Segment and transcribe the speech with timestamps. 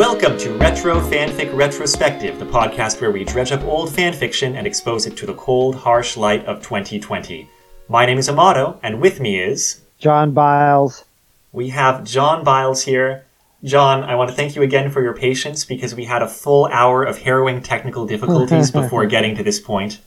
[0.00, 5.04] Welcome to Retro Fanfic Retrospective, the podcast where we dredge up old fanfiction and expose
[5.04, 7.48] it to the cold, harsh light of 2020.
[7.86, 9.82] My name is Amato, and with me is.
[9.98, 11.04] John Biles.
[11.52, 13.26] We have John Biles here.
[13.62, 16.66] John, I want to thank you again for your patience because we had a full
[16.66, 19.98] hour of harrowing technical difficulties before getting to this point.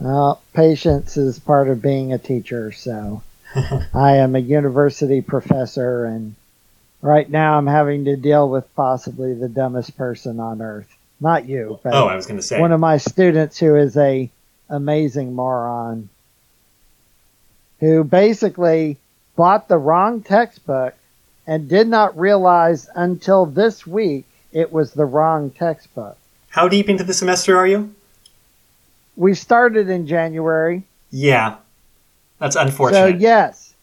[0.00, 3.22] Well, patience is part of being a teacher, so
[3.94, 6.34] I am a university professor, and
[7.02, 10.92] right now I'm having to deal with possibly the dumbest person on earth.
[11.20, 12.60] Not you, but Oh, I was going to say.
[12.60, 14.30] one of my students who is a
[14.68, 16.08] amazing moron
[17.80, 18.98] who basically
[19.34, 20.94] bought the wrong textbook
[21.46, 26.16] and did not realize until this week it was the wrong textbook.
[26.50, 27.94] How deep into the semester are you?
[29.18, 30.84] We started in January.
[31.10, 31.56] Yeah.
[32.38, 32.98] That's unfortunate.
[32.98, 33.74] So yes,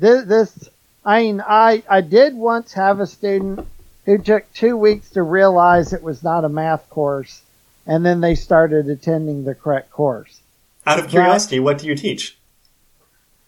[0.00, 0.68] this, this
[1.04, 3.66] I mean, I I did once have a student
[4.04, 7.42] who took two weeks to realize it was not a math course,
[7.86, 10.40] and then they started attending the correct course.
[10.84, 12.36] Out of curiosity, what do you teach?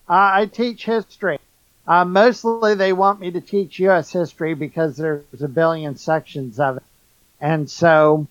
[0.08, 1.40] I, I teach history.
[1.88, 4.12] Uh, mostly, they want me to teach U.S.
[4.12, 6.84] history because there's a billion sections of it,
[7.40, 8.28] and so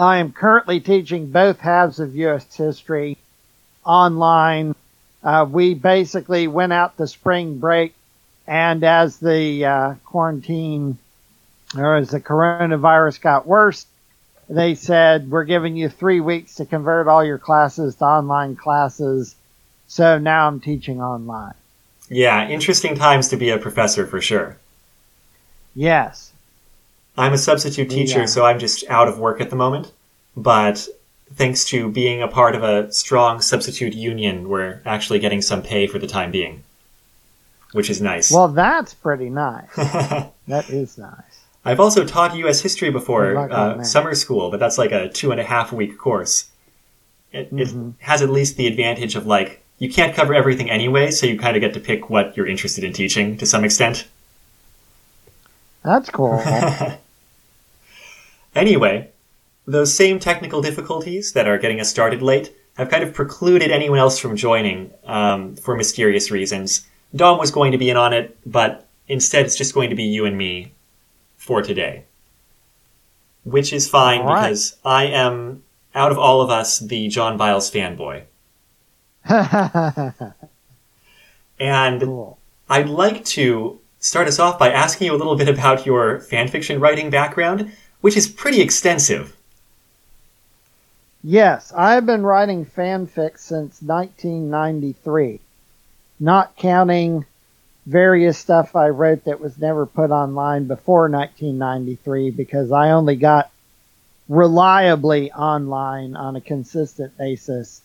[0.00, 2.54] I am currently teaching both halves of U.S.
[2.54, 3.18] history
[3.84, 4.74] online.
[5.22, 7.94] Uh, we basically went out to spring break,
[8.46, 10.98] and as the uh, quarantine
[11.76, 13.86] or as the coronavirus got worse,
[14.48, 19.34] they said we're giving you three weeks to convert all your classes to online classes.
[19.88, 21.54] So now I'm teaching online.
[22.08, 24.56] Yeah, interesting times to be a professor for sure.
[25.74, 26.32] Yes.
[27.18, 28.26] I'm a substitute teacher, Yeah.
[28.26, 29.92] so I'm just out of work at the moment.
[30.36, 30.86] But
[31.34, 35.86] thanks to being a part of a strong substitute union, we're actually getting some pay
[35.86, 36.62] for the time being,
[37.72, 38.30] which is nice.
[38.30, 39.68] Well, that's pretty nice.
[39.76, 41.40] that is nice.
[41.64, 42.60] I've also taught U.S.
[42.60, 45.44] history before, Good luck on uh, summer school, but that's like a two and a
[45.44, 46.46] half week course.
[47.32, 47.94] It, Mhm.
[47.98, 51.38] it has at least the advantage of like you can't cover everything anyway, so you
[51.38, 54.06] kind of get to pick what you're interested in teaching to some extent.
[55.82, 56.42] That's cool.
[58.56, 59.10] Anyway,
[59.66, 63.98] those same technical difficulties that are getting us started late have kind of precluded anyone
[63.98, 66.86] else from joining um, for mysterious reasons.
[67.14, 70.04] Dom was going to be in on it, but instead it's just going to be
[70.04, 70.72] you and me
[71.36, 72.04] for today.
[73.44, 74.42] Which is fine right.
[74.42, 75.62] because I am,
[75.94, 78.24] out of all of us, the John Biles fanboy.
[81.58, 82.38] And cool.
[82.68, 86.80] I'd like to start us off by asking you a little bit about your fanfiction
[86.80, 87.72] writing background,
[88.06, 89.34] which is pretty extensive.
[91.24, 95.40] Yes, I've been writing fanfic since 1993,
[96.20, 97.26] not counting
[97.84, 103.50] various stuff I wrote that was never put online before 1993 because I only got
[104.28, 107.82] reliably online on a consistent basis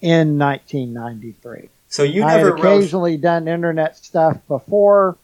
[0.00, 1.68] in 1993.
[1.88, 2.60] So you never I had never wrote.
[2.60, 5.16] occasionally done internet stuff before,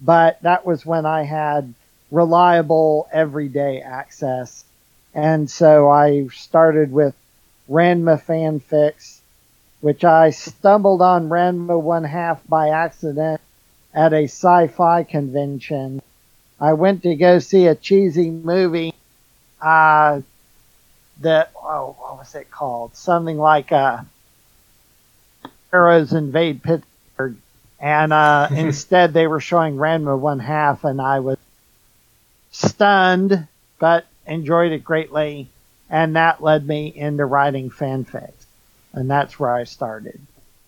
[0.00, 1.74] but that was when I had
[2.10, 4.64] reliable everyday access.
[5.14, 7.14] And so I started with
[7.70, 9.18] Ranma fanfics,
[9.80, 13.40] which I stumbled on Ranma one half by accident
[13.94, 16.02] at a sci-fi convention.
[16.60, 18.94] I went to go see a cheesy movie,
[19.60, 20.20] uh,
[21.20, 22.96] that, oh, what was it called?
[22.96, 24.02] Something like, uh,
[25.72, 27.36] Arrows invade Pittsburgh.
[27.80, 31.38] And, uh, instead they were showing Ranma one half and I was
[32.58, 33.46] stunned,
[33.78, 35.48] but enjoyed it greatly.
[35.90, 38.46] And that led me into writing fanfics.
[38.92, 40.20] And that's where I started.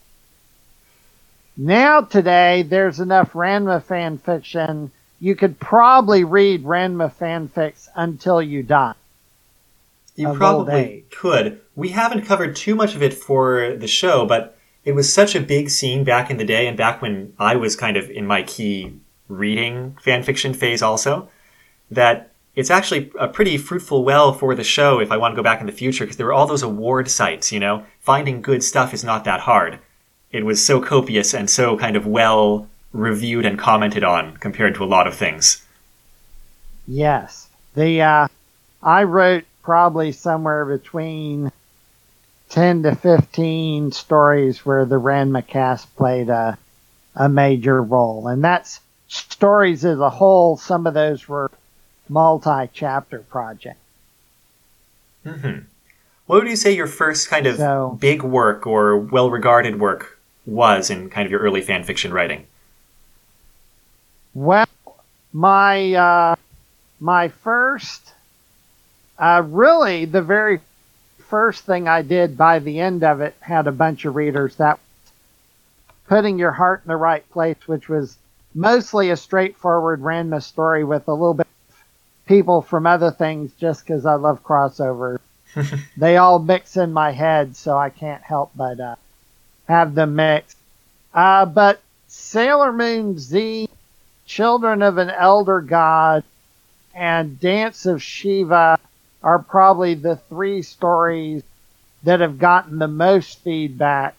[1.58, 4.90] Now today, there's enough Ranma fan fiction.
[5.24, 8.96] You could probably read Ranma fanfics until you die.
[10.18, 11.62] You probably could.
[11.78, 15.40] We haven't covered too much of it for the show, but it was such a
[15.40, 18.44] big scene back in the day and back when I was kind of in my
[18.44, 19.00] key
[19.30, 21.30] reading fanfiction phase also,
[21.90, 25.42] that it's actually a pretty fruitful well for the show if I want to go
[25.42, 27.86] back in the future because there were all those award sites, you know?
[28.02, 29.80] Finding good stuff is not that hard.
[30.34, 34.84] It was so copious and so kind of well reviewed and commented on compared to
[34.84, 35.66] a lot of things.
[36.88, 37.48] Yes.
[37.76, 38.28] The uh,
[38.82, 41.52] I wrote probably somewhere between
[42.50, 46.58] 10 to 15 stories where the Ranma cast played a,
[47.16, 48.28] a major role.
[48.28, 50.58] And that's stories as a whole.
[50.58, 51.50] Some of those were
[52.10, 53.80] multi chapter projects.
[55.26, 55.60] hmm
[56.28, 60.20] What would you say your first kind of So- big work or well regarded work
[60.46, 62.46] was in kind of your early fan fiction writing?
[64.34, 64.66] Well,
[65.32, 66.36] my uh,
[67.00, 68.14] my first,
[69.20, 70.60] uh, really the very
[71.28, 74.56] first thing I did by the end of it had a bunch of readers.
[74.56, 74.80] That
[76.08, 78.18] putting your heart in the right place, which was
[78.56, 81.76] mostly a straightforward Ranma story with a little bit of
[82.28, 85.20] people from other things, just because I love crossovers.
[85.98, 88.96] they all mix in my head, so I can't help but uh,
[89.68, 90.58] have them mixed.
[91.14, 93.70] Uh, but Sailor Moon Z
[94.26, 96.24] Children of an Elder God,
[96.94, 98.80] and Dance of Shiva
[99.22, 101.44] are probably the three stories
[102.04, 104.16] that have gotten the most feedback,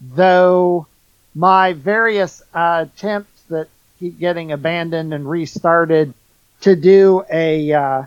[0.00, 0.86] though
[1.34, 3.68] my various uh, attempts that
[3.98, 6.12] keep getting abandoned and restarted
[6.60, 8.02] to do a uh,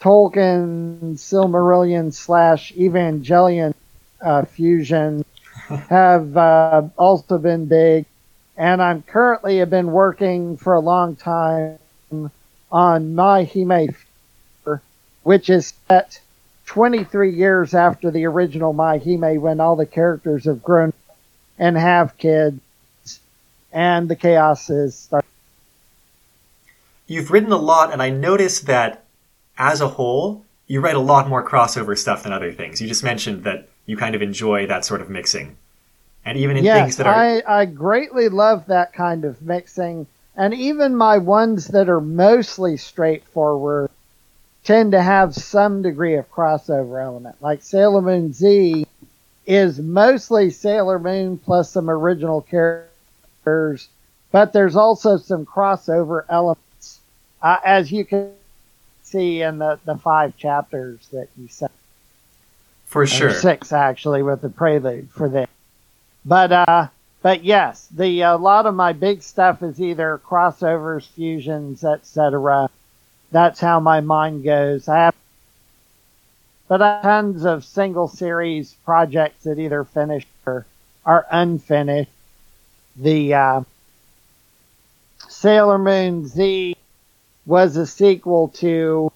[0.00, 3.74] Tolkien Silmarillion slash Evangelion
[4.20, 5.24] uh, fusion
[5.68, 8.06] have uh, also been big
[8.58, 11.78] and I'm currently have been working for a long time
[12.72, 13.94] on my Hime,
[15.22, 16.20] which is set
[16.66, 20.92] 23 years after the original My Hime, when all the characters have grown
[21.56, 22.60] and have kids,
[23.72, 25.28] and the chaos is starting.
[27.06, 29.04] You've written a lot, and I noticed that
[29.56, 32.80] as a whole, you write a lot more crossover stuff than other things.
[32.80, 35.56] You just mentioned that you kind of enjoy that sort of mixing.
[36.28, 37.14] And even in things Yes, that are.
[37.14, 42.76] I, I greatly love that kind of mixing, and even my ones that are mostly
[42.76, 43.90] straightforward
[44.62, 47.36] tend to have some degree of crossover element.
[47.40, 48.86] Like Sailor Moon Z
[49.46, 53.88] is mostly Sailor Moon plus some original characters,
[54.30, 57.00] but there's also some crossover elements,
[57.40, 58.32] uh, as you can
[59.02, 61.72] see in the, the five chapters that you sent.
[62.84, 63.32] for Or sure.
[63.32, 65.48] six actually with the prelude for this.
[66.28, 66.88] But uh,
[67.22, 72.68] but yes, the a lot of my big stuff is either crossovers, fusions, etc.
[73.30, 74.88] That's how my mind goes.
[74.88, 75.14] I have,
[76.68, 80.66] but I have tons of single series projects that either finished or
[81.06, 82.10] are unfinished.
[82.96, 83.60] The uh,
[85.30, 86.76] Sailor Moon Z
[87.46, 89.10] was a sequel to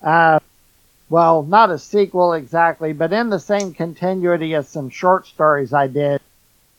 [0.00, 0.38] uh,
[1.10, 5.88] well, not a sequel exactly, but in the same continuity as some short stories I
[5.88, 6.22] did,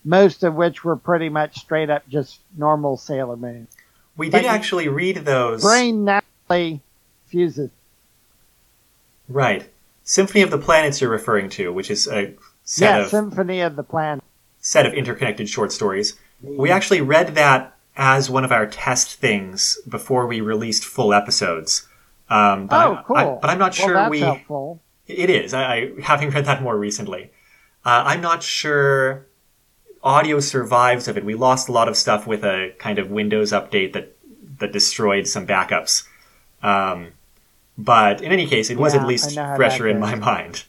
[0.07, 3.67] most of which were pretty much straight up just normal Sailor Moon.
[4.15, 5.61] We but did actually read those.
[5.61, 6.79] Brain naturally
[7.27, 7.69] fuses.
[9.27, 9.69] Right.
[10.03, 12.33] Symphony of the Planets you're referring to, which is a
[12.63, 14.23] set Yeah, of Symphony of the Planet.
[14.59, 16.15] set of interconnected short stories.
[16.41, 21.87] We actually read that as one of our test things before we released full episodes.
[22.29, 23.15] Um, but Oh, cool.
[23.17, 24.19] I- but I'm not sure that's we.
[24.21, 24.79] helpful.
[25.07, 25.53] It is.
[25.53, 27.31] I, I having read that more recently.
[27.85, 29.26] Uh, I'm not sure
[30.07, 31.25] audio survives of it.
[31.25, 34.15] We lost a lot of stuff with a kind of Windows update that
[34.59, 36.07] that destroyed some backups.
[36.63, 37.09] Um,
[37.77, 40.63] but in any case, it was at least fresher in my mind.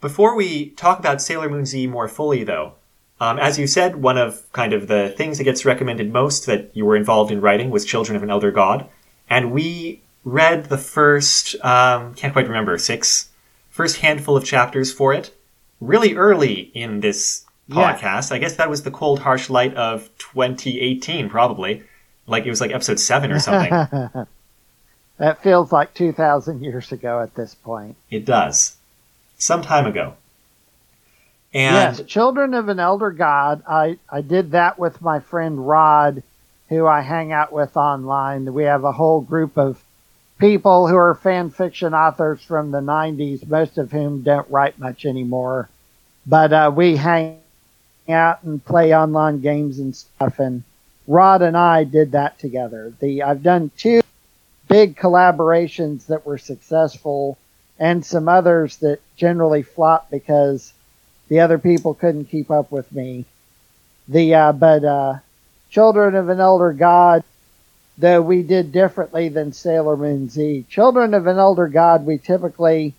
[0.00, 2.74] Before we talk about Sailor Moon Z more fully, though,
[3.20, 6.70] um, as you said, one of kind of the things that gets recommended most that
[6.74, 8.86] you were involved in writing was Children of an Elder God,
[9.30, 13.30] and we read the first um, can't quite remember six
[13.70, 15.34] first handful of chapters for it
[15.80, 17.96] really early in this Yeah.
[17.96, 18.32] podcast.
[18.32, 21.82] I guess that was the cold harsh light of 2018, probably.
[22.26, 23.70] Like it was like episode seven or something.
[25.18, 27.96] that feels like 2,000 years ago at this point.
[28.10, 28.76] it does,
[29.38, 30.14] some time ago.
[31.54, 33.62] And yes, Children of an Elder God.
[33.68, 36.22] I, I did that with my friend Rod,
[36.68, 38.54] who I hang out with online.
[38.54, 39.82] We have a whole group of
[40.38, 45.04] people who are fan fiction authors from the 90s, most of whom don't write much
[45.04, 45.68] anymore.
[46.26, 47.41] But uh, we hang
[48.08, 50.38] out and play online games and stuff.
[50.38, 50.62] And
[51.06, 52.92] Rod and I did that together.
[53.00, 54.00] The I've done two
[54.68, 57.38] big collaborations that were successful
[57.78, 60.72] and some others that generally flop because
[61.28, 63.24] the other people couldn't keep up with me.
[64.08, 65.18] The uh, but uh,
[65.72, 67.24] Children of an Elder God,
[67.96, 70.66] though we did differently than Sailor Moon Z.
[70.68, 72.92] Children of an Elder God, we typically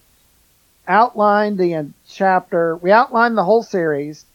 [0.88, 2.76] outlined the chapter.
[2.76, 4.26] We outlined the whole series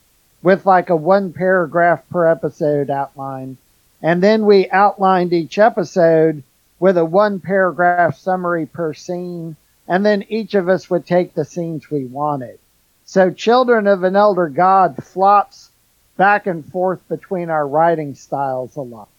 [0.41, 3.57] with like a one paragraph per episode outline,
[4.01, 6.43] and then we outlined each episode
[6.79, 9.55] with a one paragraph summary per scene,
[9.87, 12.57] and then each of us would take the scenes we wanted.
[13.05, 15.71] So Children of an Elder God flops
[16.15, 19.09] back and forth between our writing styles a lot.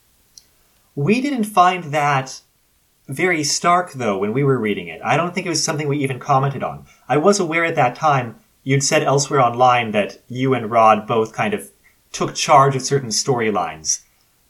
[0.95, 2.41] We didn't find that
[3.09, 5.01] very stark though when we were reading it.
[5.05, 6.87] I don't think it was something we even commented on.
[7.09, 11.33] I was aware at that time you'd said elsewhere online that you and Rod both
[11.33, 11.71] kind of
[12.13, 14.01] took charge of certain storylines,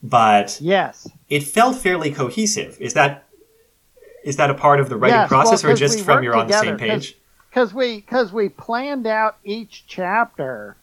[0.03, 2.77] but yes, it felt fairly cohesive.
[2.81, 3.25] Is that
[4.25, 6.49] is that a part of the writing yes, process, well, or just from you're on
[6.49, 7.17] the same page?
[7.51, 10.77] Because we because we planned out each chapter,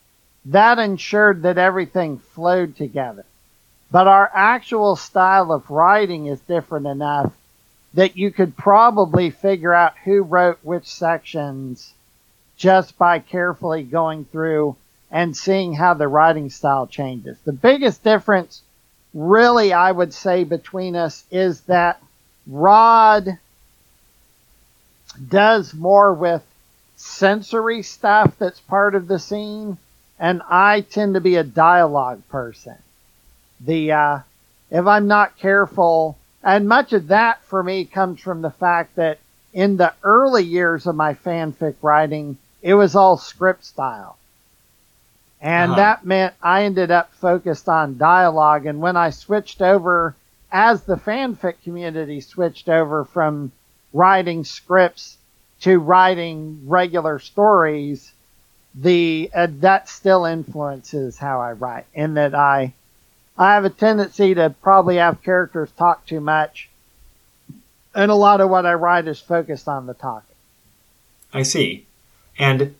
[0.46, 3.24] that ensured that everything flowed together.
[3.90, 7.32] But our actual style of writing is different enough
[7.94, 11.94] that you could probably figure out who wrote which sections
[12.58, 14.76] just by carefully going through
[15.10, 17.38] and seeing how the writing style changes.
[17.44, 18.62] The biggest difference,
[19.14, 22.02] really, I would say, between us is that
[22.46, 23.38] Rod
[25.28, 26.42] does more with
[26.96, 29.78] sensory stuff that's part of the scene,
[30.18, 32.76] and I tend to be a dialogue person.
[33.60, 34.18] The uh,
[34.70, 39.18] if I'm not careful, and much of that for me comes from the fact that
[39.52, 44.16] in the early years of my fanfic writing, it was all script style.
[45.40, 45.80] And uh-huh.
[45.80, 48.66] that meant I ended up focused on dialogue.
[48.66, 50.16] And when I switched over,
[50.50, 53.52] as the fanfic community switched over from
[53.92, 55.16] writing scripts
[55.60, 58.12] to writing regular stories,
[58.74, 61.86] the uh, that still influences how I write.
[61.94, 62.74] In that I
[63.36, 66.68] I have a tendency to probably have characters talk too much,
[67.94, 70.36] and a lot of what I write is focused on the talking.
[71.32, 71.86] I see.
[72.38, 72.74] And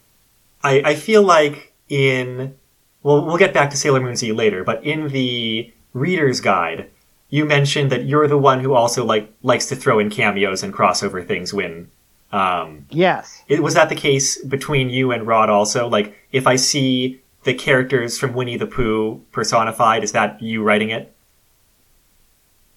[0.62, 2.54] I, I feel like in,
[3.02, 6.90] well, we'll get back to Sailor Moon Z later, but in the reader's guide,
[7.30, 10.72] you mentioned that you're the one who also like likes to throw in cameos and
[10.72, 11.90] crossover things when.
[12.30, 13.42] Um, yes.
[13.48, 15.88] It, was that the case between you and Rod also?
[15.88, 20.90] Like, if I see the characters from Winnie the Pooh personified, is that you writing
[20.90, 21.14] it?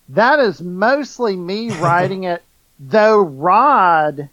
[0.07, 2.43] That is mostly me writing it,
[2.79, 4.29] though Rod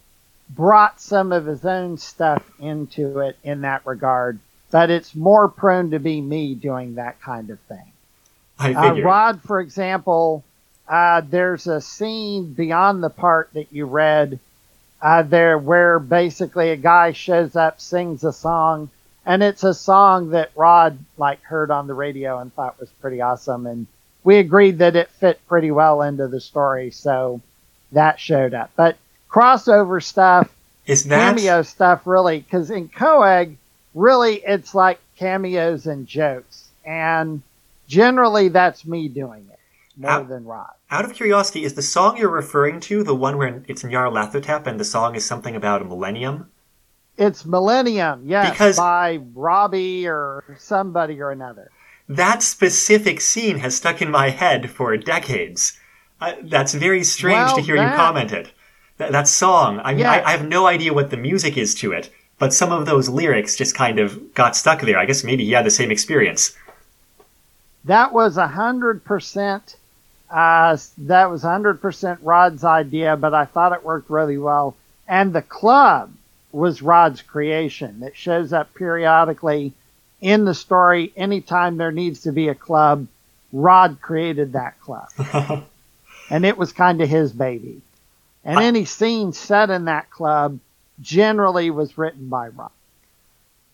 [0.49, 4.39] brought some of his own stuff into it in that regard,
[4.71, 7.91] but it's more prone to be me doing that kind of thing.
[8.57, 10.43] I uh, Rod, for example,
[10.87, 14.39] uh, there's a scene beyond the part that you read
[15.01, 18.89] uh, there where basically a guy shows up, sings a song,
[19.25, 23.21] and it's a song that Rod like heard on the radio and thought was pretty
[23.21, 23.87] awesome, and
[24.23, 27.39] we agreed that it fit pretty well into the story, so
[27.91, 28.71] that showed up.
[28.75, 28.97] But
[29.29, 30.53] crossover stuff,
[30.85, 32.39] is that cameo stuff really?
[32.39, 33.55] Because in Coag,
[33.93, 37.41] really, it's like cameos and jokes, and
[37.87, 39.59] generally that's me doing it
[39.97, 40.71] more out, than Rod.
[40.89, 44.79] Out of curiosity, is the song you're referring to the one where it's Nyarlathotep and
[44.79, 46.49] the song is something about a millennium?
[47.17, 51.69] It's Millennium, yes, because by Robbie or somebody or another.
[52.07, 55.77] That specific scene has stuck in my head for decades.
[56.21, 58.53] Uh, that's very strange well, to hear that, you comment it
[58.99, 59.81] that, that song.
[59.83, 60.11] I mean, yeah.
[60.11, 63.09] I, I have no idea what the music is to it, but some of those
[63.09, 64.99] lyrics just kind of got stuck there.
[64.99, 66.55] I guess maybe he had the same experience.
[67.85, 69.77] That was a hundred percent.
[70.29, 74.75] Uh, that was hundred percent Rod's idea, but I thought it worked really well.
[75.07, 76.13] And the club
[76.51, 78.03] was Rod's creation.
[78.03, 79.73] It shows up periodically
[80.21, 81.13] in the story.
[81.15, 83.07] Anytime there needs to be a club,
[83.53, 85.63] Rod created that club,
[86.29, 87.81] and it was kind of his baby.
[88.49, 90.59] And I, any scene set in that club
[90.99, 92.71] generally was written by Rod.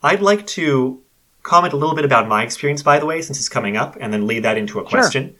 [0.03, 1.01] I'd like to
[1.43, 4.11] comment a little bit about my experience, by the way, since it's coming up, and
[4.11, 5.35] then lead that into a question, sure.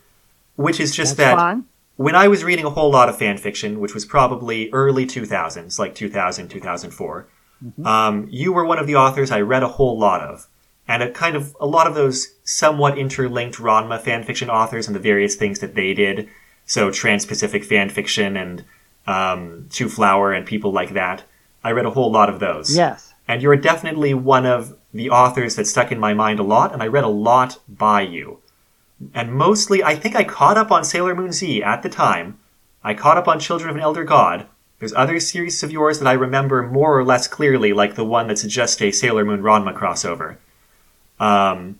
[0.56, 1.66] which is just That's that fine.
[1.98, 5.78] when I was reading a whole lot of fan fiction, which was probably early 2000s,
[5.78, 7.28] like 2000, 2004,
[7.64, 7.86] mm-hmm.
[7.86, 10.48] um, you were one of the authors I read a whole lot of.
[10.88, 15.00] And a kind of a lot of those somewhat interlinked Ranma fanfiction authors and the
[15.00, 16.30] various things that they did.
[16.66, 18.64] So Trans-Pacific fanfiction and
[19.08, 21.24] um, Two Flower and people like that.
[21.64, 22.76] I read a whole lot of those.
[22.76, 23.14] Yes.
[23.28, 26.82] And you're definitely one of the authors that stuck in my mind a lot, and
[26.82, 28.40] I read a lot by you.
[29.14, 32.40] And mostly, I think I caught up on Sailor Moon Z at the time.
[32.84, 34.48] I caught up on Children of an Elder God,
[34.80, 38.28] There's other series of yours that I remember more or less clearly, like the one
[38.28, 40.38] that's just a Sailor Moon Ranma crossover.
[41.20, 41.80] Um,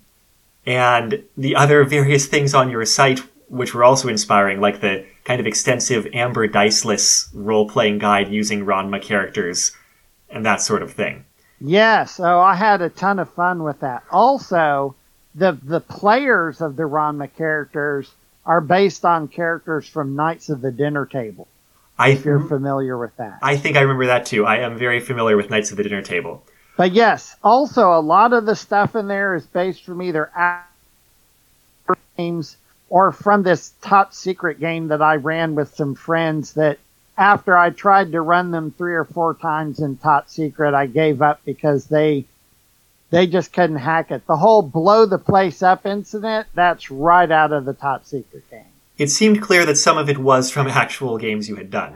[0.66, 5.40] and the other various things on your site, which were also inspiring, like the kind
[5.40, 9.72] of extensive Amber Diceless role playing guide using Ranma characters
[10.30, 11.26] and that sort of thing.
[11.62, 14.04] Yes, so I had a ton of fun with that.
[14.12, 14.96] Also,
[15.34, 18.12] the the players of the Ranma characters
[18.46, 21.48] are based on characters from Knights of the Dinner Table.
[21.98, 23.40] I, If you're familiar with that.
[23.42, 24.46] I think I remember that too.
[24.46, 26.44] I am very familiar with Knights of the Dinner Table.
[26.78, 30.30] But yes, also a lot of the stuff in there is based from either
[32.18, 32.58] games
[32.90, 36.80] or from this top secret game that I ran with some friends that
[37.18, 41.22] after I tried to run them three or four times in top secret, I gave
[41.22, 42.26] up because they
[43.12, 44.26] they just couldn't hack it.
[44.28, 48.66] The whole blow the place up incident, that's right out of the top secret game.
[48.98, 51.96] It seemed clear that some of it was from actual games you had done.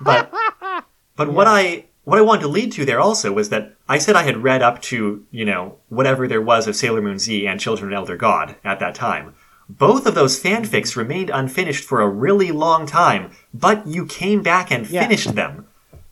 [0.00, 0.32] But
[1.16, 4.16] but what I what I wanted to lead to there also was that I said
[4.16, 7.60] I had read up to, you know, whatever there was of Sailor Moon Z and
[7.60, 9.34] Children of Elder God at that time.
[9.68, 14.70] Both of those fanfics remained unfinished for a really long time, but you came back
[14.70, 15.02] and Yeah.
[15.02, 15.66] finished them.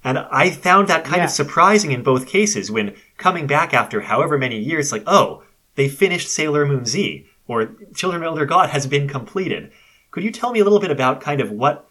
[0.04, 1.24] And I found that kind Yeah.
[1.24, 5.42] of surprising in both cases when coming back after however many years, like, oh,
[5.74, 9.70] they finished Sailor Moon Z, or Children of Elder God has been completed.
[10.10, 11.88] Could you tell me a little bit about kind of what,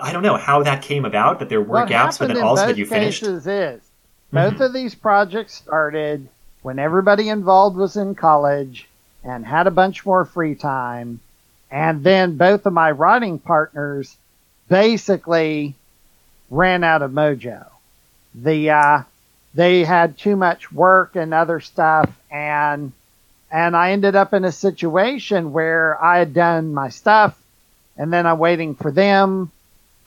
[0.00, 2.66] I don't know, how that came about, that there were what gaps, but then also
[2.66, 3.22] that you finished?
[3.22, 3.78] is mm-hmm.
[4.32, 6.28] both of these projects started
[6.62, 8.88] when everybody involved was in college
[9.26, 11.20] and had a bunch more free time,
[11.70, 14.16] and then both of my writing partners
[14.68, 15.74] basically
[16.48, 17.66] ran out of mojo.
[18.34, 19.02] The uh,
[19.54, 22.92] they had too much work and other stuff, and
[23.50, 27.36] and I ended up in a situation where I had done my stuff,
[27.96, 29.50] and then I'm waiting for them,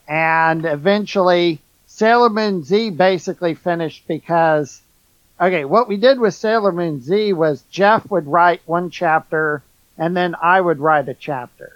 [0.08, 4.82] and eventually Sailor Moon Z basically finished because,
[5.40, 9.64] okay, what we did with Sailor Moon Z was Jeff would write one chapter
[9.98, 11.74] and then I would write a chapter.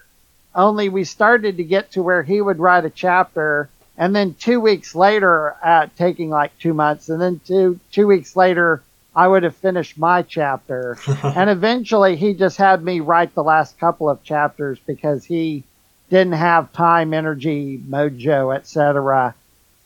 [0.55, 4.59] Only we started to get to where he would write a chapter and then two
[4.59, 8.81] weeks later, uh, taking like two months, and then two, two weeks later,
[9.15, 10.97] I would have finished my chapter.
[11.23, 15.63] and eventually he just had me write the last couple of chapters because he
[16.09, 19.35] didn't have time, energy, mojo, etc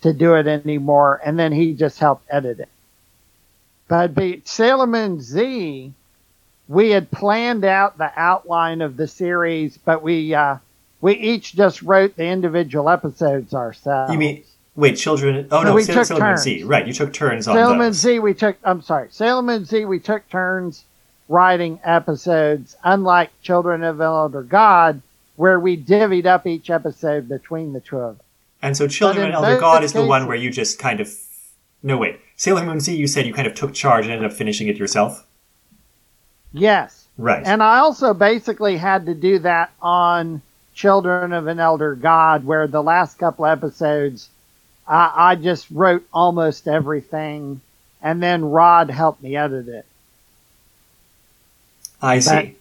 [0.01, 2.69] to do it anymore, and then he just helped edit it.
[3.87, 5.93] But be Sailor Moon Z,
[6.67, 10.57] we had planned out the outline of the series, but we uh,
[11.01, 14.11] we each just wrote the individual episodes ourselves.
[14.11, 14.43] You mean,
[14.75, 16.37] wait, Children, oh So no, we Sailor, took Sailor Moon.
[16.37, 17.93] Z, right, you took turns on Sailor Moon.
[17.93, 18.19] Z?
[18.19, 18.57] We took.
[18.63, 19.85] I'm sorry, Sailor Moon Z.
[19.85, 20.83] We took turns
[21.29, 25.01] writing episodes, unlike Children of Elder God,
[25.35, 28.21] where we divvied up each episode between the two of us.
[28.61, 31.09] And so Children of Elder God is the one where you just kind of,
[31.83, 34.37] no wait, Sailor Moon Z, you said you kind of took charge and ended up
[34.37, 35.25] finishing it yourself?
[36.53, 37.07] Yes.
[37.17, 37.45] Right.
[37.45, 40.41] And I also basically had to do that on
[40.75, 44.29] Children of an Elder God, where the last couple episodes,
[44.87, 47.61] I, I just wrote almost everything,
[48.03, 49.85] and then Rod helped me edit it.
[51.99, 52.55] I see.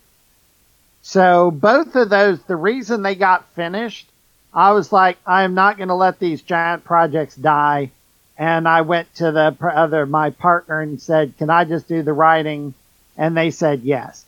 [1.02, 4.08] So both of those, the reason they got finished,
[4.54, 7.90] I was like, I am not going to let these giant projects die.
[8.38, 12.12] And I went to the other, my partner and said, can I just do the
[12.12, 12.74] writing?
[13.16, 14.24] And they said yes.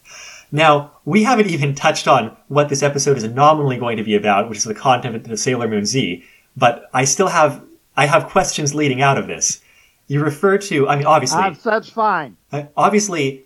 [0.53, 4.49] Now, we haven't even touched on what this episode is nominally going to be about,
[4.49, 6.25] which is the content of the Sailor Moon Z,
[6.57, 7.62] but I still have,
[7.97, 9.61] I have questions leading out of this.
[10.07, 12.37] You refer to, I mean, obviously, Uh, that's fine.
[12.53, 13.42] Uh, obviously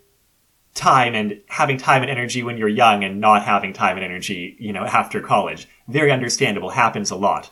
[0.74, 4.56] time and having time and energy when you're young and not having time and energy
[4.58, 7.50] you know after college very understandable happens a lot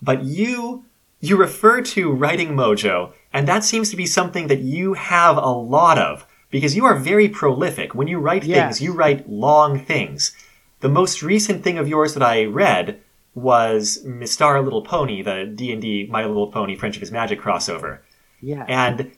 [0.00, 0.84] but you
[1.20, 5.40] you refer to writing mojo and that seems to be something that you have a
[5.76, 8.78] lot of because you are very prolific when you write Yes.
[8.78, 10.34] things you write long things
[10.80, 13.00] the most recent thing of yours that i read
[13.32, 17.98] was Mystara Little Pony, the D&D My Little Pony Friendship is Magic crossover
[18.40, 18.64] Yeah.
[18.68, 19.12] and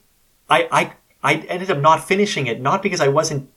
[0.51, 0.93] I, I
[1.25, 3.49] I ended up not finishing it, not because I wasn't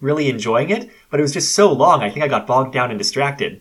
[0.00, 2.02] really enjoying it, but it was just so long.
[2.02, 3.60] I think I got bogged down and distracted.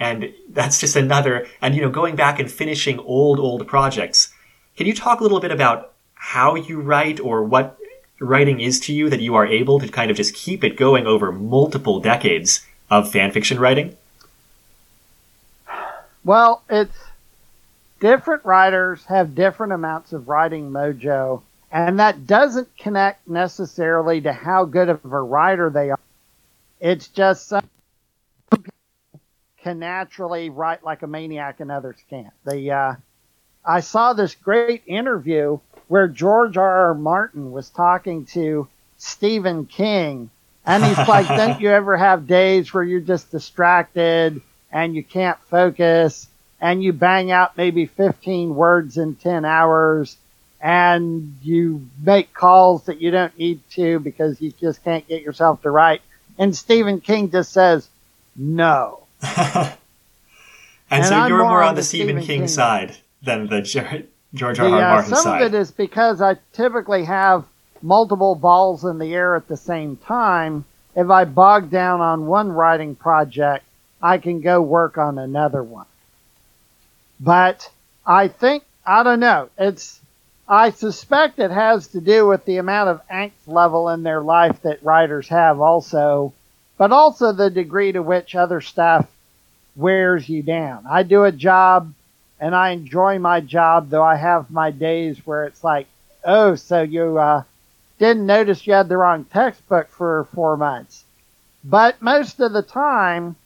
[0.00, 4.32] And that's just another, and you know, going back and finishing old, old projects.
[4.76, 7.78] Can you talk a little bit about how you write or what
[8.18, 11.06] writing is to you that you are able to kind of just keep it going
[11.06, 13.96] over multiple decades of fanfiction writing?
[16.24, 16.96] Well, it's
[18.00, 24.64] different writers have different amounts of writing mojo, and that doesn't connect necessarily to how
[24.64, 25.98] good of a writer they are.
[26.80, 27.52] It's just
[29.62, 32.32] can naturally write like a maniac and others can't.
[32.44, 32.94] The uh,
[33.64, 36.88] I saw this great interview where George R.
[36.88, 36.94] R.
[36.94, 38.68] Martin was talking to
[38.98, 40.30] Stephen King,
[40.64, 44.40] and he's like, "Don't you ever have days where you're just distracted
[44.72, 46.28] and you can't focus,
[46.60, 50.16] and you bang out maybe 15 words in 10 hours?"
[50.62, 55.62] And you make calls that you don't need to because you just can't get yourself
[55.62, 56.02] to write.
[56.36, 57.88] And Stephen King just says,
[58.36, 58.99] no.
[59.36, 59.76] and,
[60.90, 63.60] and, so I'm you're more, on, the Stephen, Stephen King, King, side than the
[64.34, 64.66] George R.
[64.66, 64.70] R.
[64.70, 65.22] Martin some side.
[65.22, 67.44] Some of it is because I typically have
[67.82, 70.64] multiple balls in the air at the same time.
[70.94, 73.64] If I bog down on one writing project,
[74.02, 75.86] I can go work on another one.
[77.18, 77.70] But
[78.06, 80.00] I think, I don't know, it's,
[80.48, 84.62] I suspect it has to do with the amount of angst level in their life
[84.62, 86.32] that writers have also,
[86.80, 89.06] but also the degree to which other stuff
[89.76, 90.82] wears you down.
[90.88, 91.92] I do a job
[92.40, 95.88] and I enjoy my job, though I have my days where it's like,
[96.24, 97.42] oh, so you uh,
[97.98, 101.04] didn't notice you had the wrong textbook for four months.
[101.62, 103.36] But most of the time,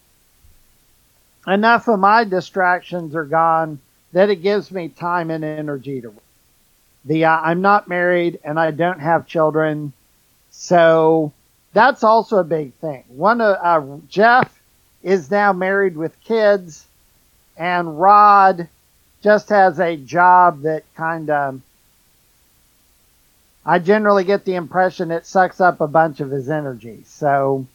[1.44, 3.81] enough of my distractions are gone
[4.12, 6.23] that it gives me time and energy to work.
[7.05, 9.92] The uh, I'm not married and I don't have children,
[10.53, 11.33] so
[11.75, 13.05] that's also a big thing.
[13.09, 14.59] One of uh, Jeff
[15.03, 16.87] is now married with kids,
[17.59, 18.69] and Rod
[19.23, 21.61] just has a job that kind of,
[23.67, 27.03] I generally get the impression it sucks up a bunch of his energy.
[27.07, 27.67] So,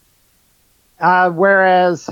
[1.00, 2.10] uh, whereas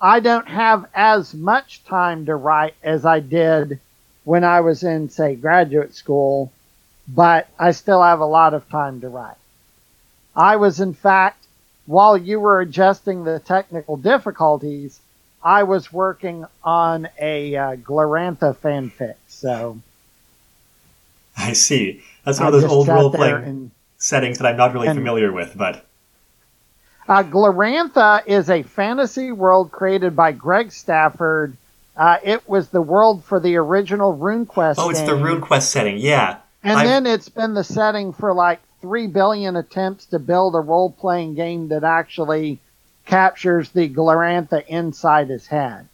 [0.00, 3.80] I don't have as much time to write as I did
[4.24, 6.52] when I was in, say, graduate school,
[7.08, 9.36] but I still have a lot of time to write.
[10.36, 11.46] I was, in fact,
[11.86, 15.00] while you were adjusting the technical difficulties,
[15.42, 19.78] I was working on a uh, Glorantha fanfic, so.
[21.36, 22.02] I see.
[22.24, 25.30] That's one I of those old role playing settings that I'm not really and, familiar
[25.32, 25.84] with, but.
[27.06, 31.56] Uh, Glorantha is a fantasy world created by Greg Stafford.
[31.96, 34.76] Uh, it was the world for the original RuneQuest.
[34.78, 35.08] Oh, it's game.
[35.08, 36.38] the RuneQuest setting, yeah.
[36.62, 36.86] And I've...
[36.86, 41.34] then it's been the setting for like three billion attempts to build a role playing
[41.34, 42.60] game that actually
[43.06, 45.88] captures the Glorantha inside his head.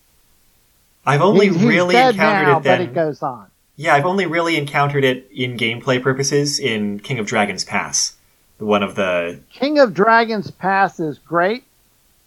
[1.06, 2.78] I've only he's, really encountered now, it then.
[2.78, 3.46] But it goes on.
[3.76, 8.16] Yeah, I've only really encountered it in gameplay purposes in King of Dragons Pass.
[8.58, 11.62] One of the King of Dragons Pass is great.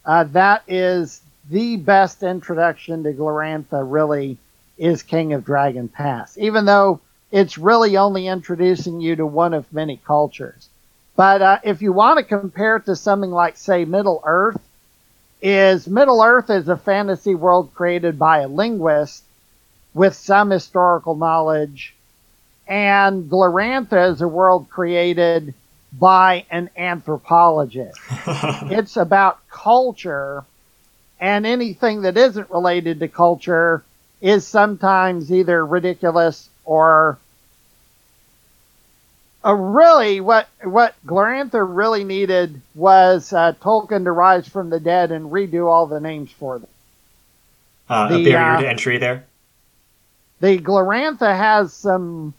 [0.05, 3.83] Uh, that is the best introduction to Glorantha.
[3.85, 4.37] Really,
[4.77, 6.37] is King of Dragon Pass.
[6.37, 7.01] Even though
[7.33, 10.69] it's really only introducing you to one of many cultures.
[11.15, 14.61] But uh, if you want to compare it to something like, say, Middle Earth,
[15.41, 19.23] is Middle Earth is a fantasy world created by a linguist
[19.95, 21.95] with some historical knowledge,
[22.67, 25.55] and Glorantha is a world created
[25.91, 27.99] by an anthropologist.
[28.69, 30.43] it's about culture,
[31.19, 33.83] and anything that isn't related to culture
[34.21, 37.17] is sometimes either ridiculous or
[39.45, 45.11] uh, really, what what Glorantha really needed was uh, Tolkien to rise from the dead
[45.11, 46.69] and redo all the names for them.
[47.89, 49.25] Uh, the, a barrier to uh, entry there.
[50.39, 52.33] The Glorantha has some.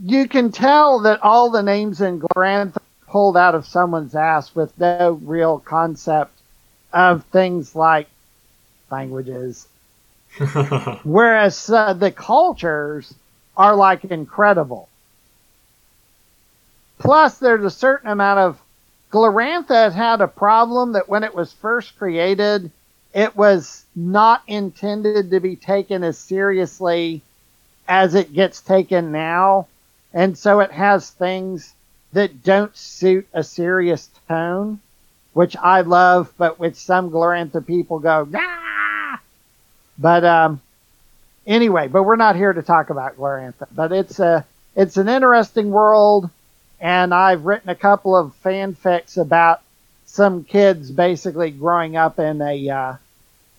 [0.00, 4.78] You can tell that all the names in Glorantha pulled out of someone's ass with
[4.78, 6.38] no real concept
[6.92, 8.08] of things like
[8.90, 9.66] languages.
[11.02, 13.12] Whereas uh, the cultures
[13.58, 14.88] are like incredible.
[16.98, 18.58] Plus, there's a certain amount of
[19.12, 22.70] Glorantha had a problem that when it was first created,
[23.14, 27.22] it was not intended to be taken as seriously
[27.88, 29.66] as it gets taken now.
[30.12, 31.74] And so it has things
[32.12, 34.80] that don't suit a serious tone,
[35.32, 39.20] which I love, but which some Glorantha people go, ah!
[39.98, 40.60] But, um,
[41.48, 43.66] Anyway, but we're not here to talk about Glorantha.
[43.74, 44.44] But it's a
[44.76, 46.28] it's an interesting world,
[46.78, 49.62] and I've written a couple of fanfics about
[50.04, 52.96] some kids basically growing up in a uh,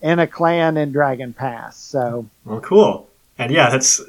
[0.00, 1.76] in a clan in Dragon Pass.
[1.76, 4.00] So well, cool, and yeah, that's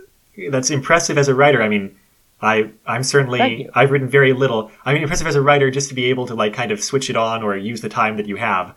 [0.52, 1.64] that's impressive as a writer.
[1.64, 1.98] I mean,
[2.40, 4.70] I I'm certainly I've written very little.
[4.86, 7.10] I mean, impressive as a writer just to be able to like kind of switch
[7.10, 8.76] it on or use the time that you have.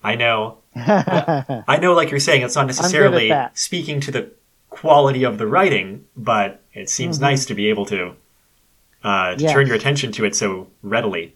[0.00, 4.30] I know, I know, like you're saying, it's not necessarily speaking to the
[4.74, 7.26] quality of the writing, but it seems mm-hmm.
[7.26, 8.16] nice to be able to
[9.04, 9.52] uh, to yes.
[9.52, 11.34] turn your attention to it so readily.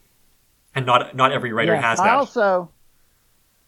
[0.74, 1.84] And not not every writer yes.
[1.84, 2.08] has that.
[2.08, 2.70] I also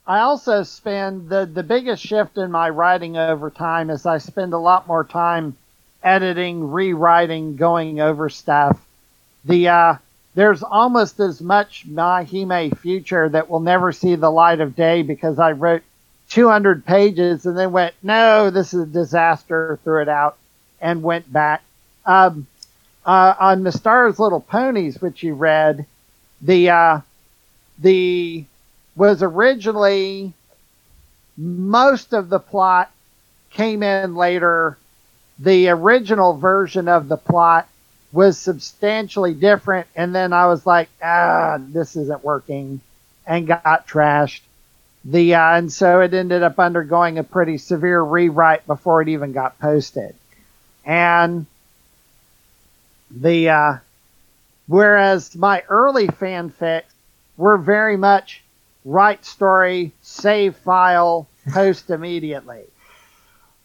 [0.06, 4.52] I also spend the the biggest shift in my writing over time is I spend
[4.52, 5.56] a lot more time
[6.02, 8.80] editing, rewriting, going over stuff.
[9.44, 9.94] The uh,
[10.34, 15.02] there's almost as much My Hime future that will never see the light of day
[15.02, 15.82] because I wrote
[16.30, 20.38] 200 pages and then went, no, this is a disaster, threw it out,
[20.80, 21.62] and went back.
[22.06, 22.46] Um,
[23.04, 25.86] uh, on Mystara's Little Ponies, which you read,
[26.40, 27.00] the uh,
[27.78, 28.44] the
[28.96, 30.32] was originally
[31.36, 32.90] most of the plot
[33.50, 34.76] came in later.
[35.38, 37.66] The original version of the plot
[38.12, 42.80] was substantially different, and then I was like, ah, this isn't working,
[43.26, 44.40] and got trashed.
[45.04, 49.32] The uh, and so it ended up undergoing a pretty severe rewrite before it even
[49.32, 50.14] got posted,
[50.84, 51.46] and
[53.10, 53.76] the uh,
[54.66, 56.92] whereas my early fanfics
[57.38, 58.42] were very much
[58.84, 62.64] write story, save file, post immediately.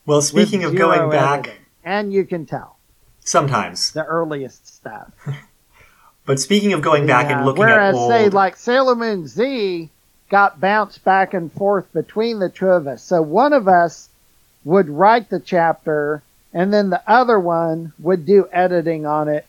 [0.05, 1.65] Well, speaking of going back, editing.
[1.83, 2.77] and you can tell
[3.19, 5.11] sometimes the earliest stuff.
[6.25, 8.09] but speaking of going back yeah, and looking whereas, at old...
[8.09, 9.89] say, like Sailor Moon Z
[10.35, 13.01] got bounced back and forth between the two of us.
[13.01, 14.09] So one of us
[14.65, 16.21] would write the chapter
[16.53, 19.45] and then the other one would do editing on it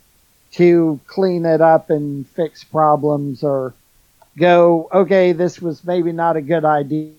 [0.53, 3.75] to clean it up and fix problems or
[4.39, 7.11] go, okay, this was maybe not a good idea.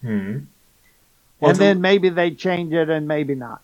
[0.00, 0.38] Hmm.
[1.38, 3.60] Well, and to, then maybe they change it and maybe not.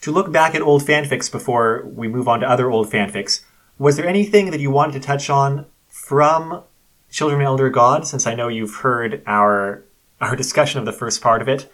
[0.00, 3.42] To look back at old fanfics before we move on to other old fanfics,
[3.78, 6.62] was there anything that you wanted to touch on from
[7.10, 9.82] Children of an Elder God, since I know you've heard our
[10.20, 11.70] our discussion of the first part of it.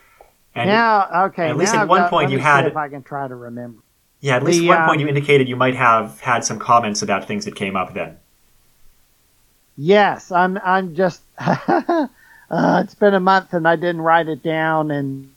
[0.55, 1.49] And now, okay.
[1.49, 2.67] At least at one got, point you had.
[2.67, 3.83] If I can try to remember.
[4.21, 7.03] Yeah, at least the, one um, point you indicated you might have had some comments
[7.03, 8.17] about things that came up then.
[9.77, 10.59] Yes, I'm.
[10.65, 11.21] I'm just.
[11.39, 12.09] uh,
[12.51, 15.35] it's been a month and I didn't write it down, and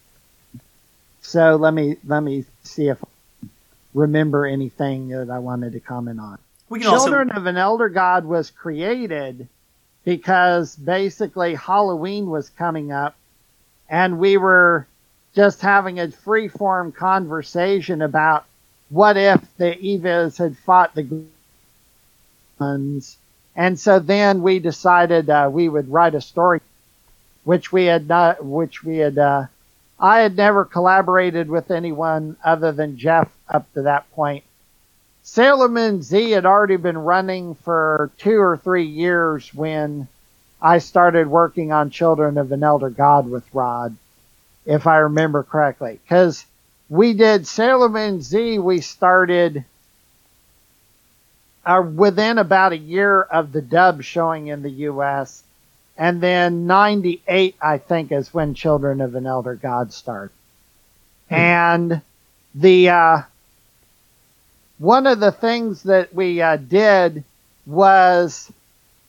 [1.22, 3.48] so let me let me see if I
[3.94, 6.38] remember anything that I wanted to comment on.
[6.80, 7.42] Children also...
[7.42, 9.50] of an Elder God was created
[10.10, 13.16] because basically Halloween was coming up
[13.88, 14.88] and we were
[15.36, 18.46] just having a free form conversation about
[18.90, 21.24] what if the Evas had fought the
[22.60, 23.18] ones.
[23.56, 26.62] And so then we decided uh, we would write a story,
[27.44, 29.46] which we had not, which we had, uh,
[30.00, 34.44] I had never collaborated with anyone other than Jeff up to that point.
[35.32, 40.08] Sailor Moon Z had already been running for two or three years when
[40.60, 43.96] I started working on Children of an Elder God with Rod,
[44.66, 46.00] if I remember correctly.
[46.04, 46.44] Because
[46.90, 49.66] we did Sailor Moon Z, we started
[51.64, 55.44] uh, within about a year of the dub showing in the U.S.
[55.96, 60.34] And then 98, I think, is when Children of an Elder God started.
[61.30, 61.36] Hmm.
[61.36, 62.02] And
[62.56, 63.22] the, uh,
[64.80, 67.24] one of the things that we uh, did
[67.66, 68.52] was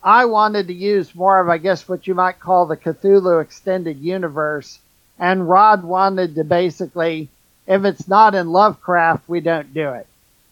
[0.02, 3.98] I wanted to use more of, I guess, what you might call the Cthulhu extended
[3.98, 4.78] universe.
[5.18, 7.28] And Rod wanted to basically,
[7.66, 10.06] if it's not in Lovecraft, we don't do it.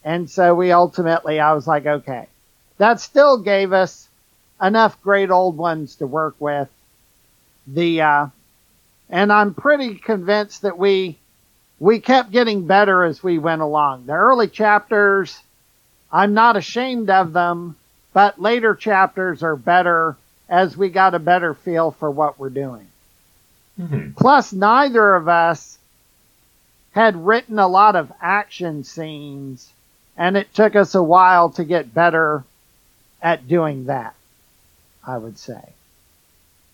[0.04, 2.26] And so we ultimately, I was like, okay.
[2.78, 4.08] That still gave us
[4.62, 6.68] enough great old ones to work with.
[7.66, 8.26] The, uh,
[9.10, 11.18] and I'm pretty convinced that we
[11.80, 14.06] we kept getting better as we went along.
[14.06, 15.38] The early chapters,
[16.10, 17.76] I'm not ashamed of them,
[18.12, 20.16] but later chapters are better
[20.48, 22.88] as we got a better feel for what we're doing.
[23.78, 24.12] Mm-hmm.
[24.12, 25.78] Plus, neither of us
[26.92, 29.70] had written a lot of action scenes,
[30.16, 32.42] and it took us a while to get better
[33.22, 34.14] at doing that,
[35.06, 35.62] I would say.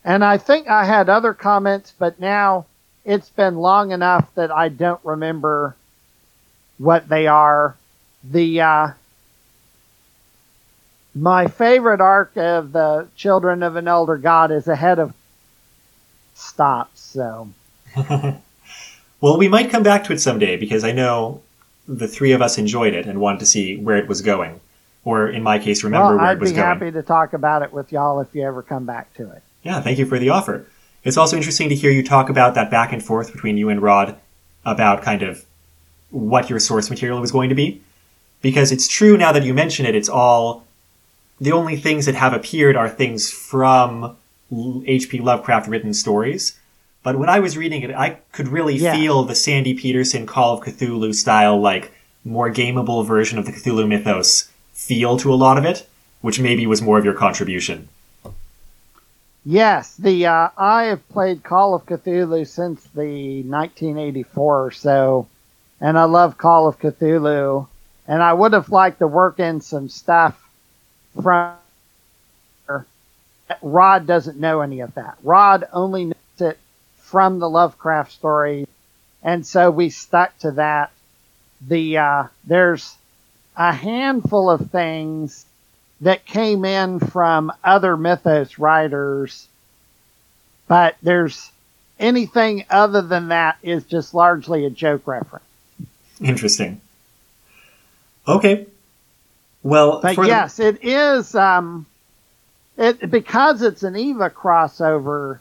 [0.04, 2.66] And I think I had other comments, but now
[3.04, 5.76] it's been long enough that I don't remember
[6.78, 7.76] what they are.
[8.24, 8.88] The uh,
[11.14, 15.12] my favorite arc of the Children of an Elder God is ahead of
[16.34, 17.00] stops.
[17.00, 17.50] So,
[19.20, 21.42] well, we might come back to it someday because I know
[21.86, 24.60] the three of us enjoyed it and wanted to see where it was going,
[25.04, 26.62] or in my case, remember well, where I'd it was going.
[26.62, 29.30] I'd be happy to talk about it with y'all if you ever come back to
[29.30, 29.42] it.
[29.62, 30.66] Yeah, thank you for the offer.
[31.04, 33.80] It's also interesting to hear you talk about that back and forth between you and
[33.80, 34.16] Rod
[34.64, 35.44] about kind of
[36.10, 37.82] what your source material was going to be.
[38.40, 40.64] Because it's true now that you mention it, it's all
[41.40, 44.16] the only things that have appeared are things from
[44.52, 45.20] H.P.
[45.20, 46.58] Lovecraft written stories.
[47.02, 48.94] But when I was reading it, I could really yeah.
[48.94, 51.92] feel the Sandy Petersen Call of Cthulhu style, like
[52.24, 55.86] more gameable version of the Cthulhu mythos feel to a lot of it,
[56.22, 57.88] which maybe was more of your contribution.
[59.44, 65.28] Yes, the uh, I have played Call of Cthulhu since the 1984 or so,
[65.80, 67.68] and I love Call of Cthulhu,
[68.08, 70.40] and I would have liked to work in some stuff
[71.22, 71.56] from.
[73.60, 75.18] Rod doesn't know any of that.
[75.22, 76.58] Rod only knows it
[76.96, 78.66] from the Lovecraft story,
[79.22, 80.90] and so we stuck to that.
[81.60, 82.96] The uh, there's
[83.56, 85.44] a handful of things
[86.00, 89.48] that came in from other mythos writers,
[90.68, 91.50] but there's
[91.98, 95.44] anything other than that is just largely a joke reference.
[96.20, 96.80] Interesting.
[98.26, 98.66] Okay.
[99.62, 100.68] Well, but yes, the...
[100.68, 101.34] it is.
[101.34, 101.86] Um,
[102.76, 105.38] it because it's an Eva crossover,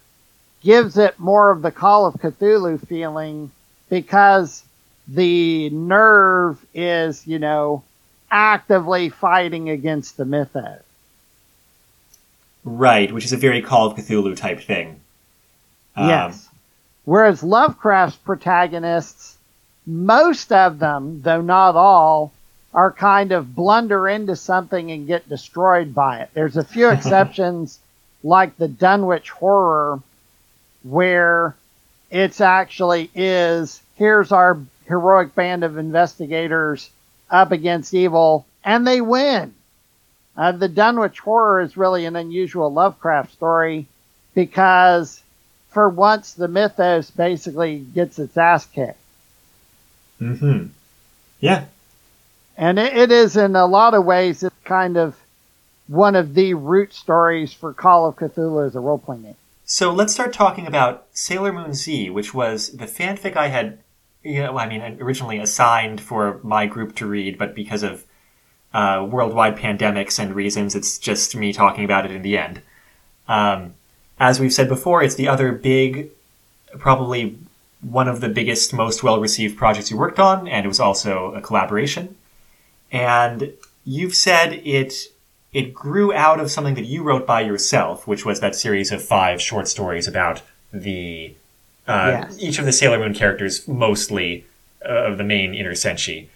[0.62, 3.52] gives it more of the Call of Cthulhu feeling
[3.90, 4.64] because
[5.08, 7.84] the NERV is, you know,
[8.34, 10.82] actively fighting against the mythos.
[12.66, 15.00] Right, which is a very Call of Cthulhu type thing.
[15.96, 16.50] Um, yes.
[17.06, 19.38] Whereas Lovecraft's protagonists,
[19.86, 22.34] most of them, though not all,
[22.74, 26.30] are kind of blunder into something and get destroyed by it.
[26.34, 27.80] There's a few exceptions,
[28.24, 30.00] like the Dunwich Horror,
[30.82, 31.56] where
[32.10, 36.90] it's actually is here's our heroic band of investigators
[37.34, 39.54] up against evil, and they win.
[40.38, 43.88] Uh, the Dunwich Horror is really an unusual Lovecraft story
[44.34, 45.22] because
[45.70, 48.98] for once the mythos basically gets its ass kicked.
[50.22, 50.68] Mm-hmm.
[51.40, 51.66] Yeah.
[52.56, 55.16] And it, it is in a lot of ways it's kind of
[55.88, 59.36] one of the root stories for Call of Cthulhu as a role playing game.
[59.66, 63.80] So let's start talking about Sailor Moon Z, which was the fanfic I had
[64.24, 68.06] you know, I mean, originally assigned for my group to read, but because of
[68.74, 72.62] uh, worldwide pandemics and reasons, it's just me talking about it in the end.
[73.28, 73.76] Um,
[74.20, 76.10] as we've said before, it's the other big,
[76.80, 77.38] probably
[77.82, 81.34] one of the biggest, most well received projects you worked on, and it was also
[81.34, 82.16] a collaboration.
[82.92, 84.94] And you've said it
[85.52, 89.04] it grew out of something that you wrote by yourself, which was that series of
[89.04, 91.36] five short stories about the
[91.88, 92.38] uh, yes.
[92.40, 94.46] Each of the Sailor Moon characters, mostly
[94.86, 96.28] uh, of the main inner senshi.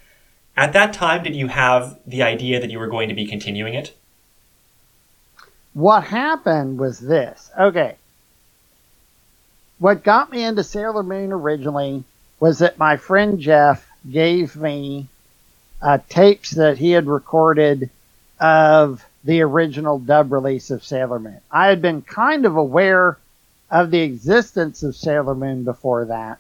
[0.55, 3.75] At that time, did you have the idea that you were going to be continuing
[3.75, 3.95] it?
[5.73, 7.51] What happened was this.
[7.57, 7.95] Okay.
[9.77, 12.03] What got me into Sailor Moon originally
[12.39, 15.07] was that my friend Jeff gave me
[15.81, 17.91] uh, tapes that he had recorded
[18.39, 21.41] of the original dub release of Sailor Moon.
[21.51, 23.17] I had been kind of aware
[23.69, 26.39] of the existence of Sailor Moon before that.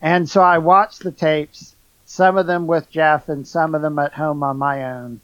[0.00, 1.74] And so I watched the tapes,
[2.06, 5.20] some of them with Jeff and some of them at home on my own.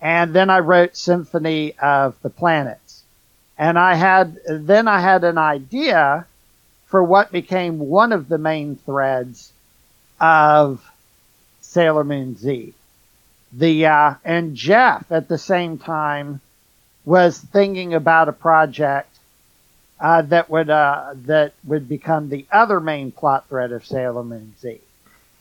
[0.00, 3.02] And then I wrote Symphony of the Planets.
[3.58, 6.26] And I had, then I had an idea
[6.86, 9.52] for what became one of the main threads
[10.18, 10.84] of
[11.60, 12.74] Sailor Moon Z.
[13.52, 16.40] The, uh, and Jeff at the same time
[17.04, 19.09] was thinking about a project
[20.00, 24.54] uh, that would uh, that would become the other main plot thread of Sailor Moon
[24.60, 24.80] Z.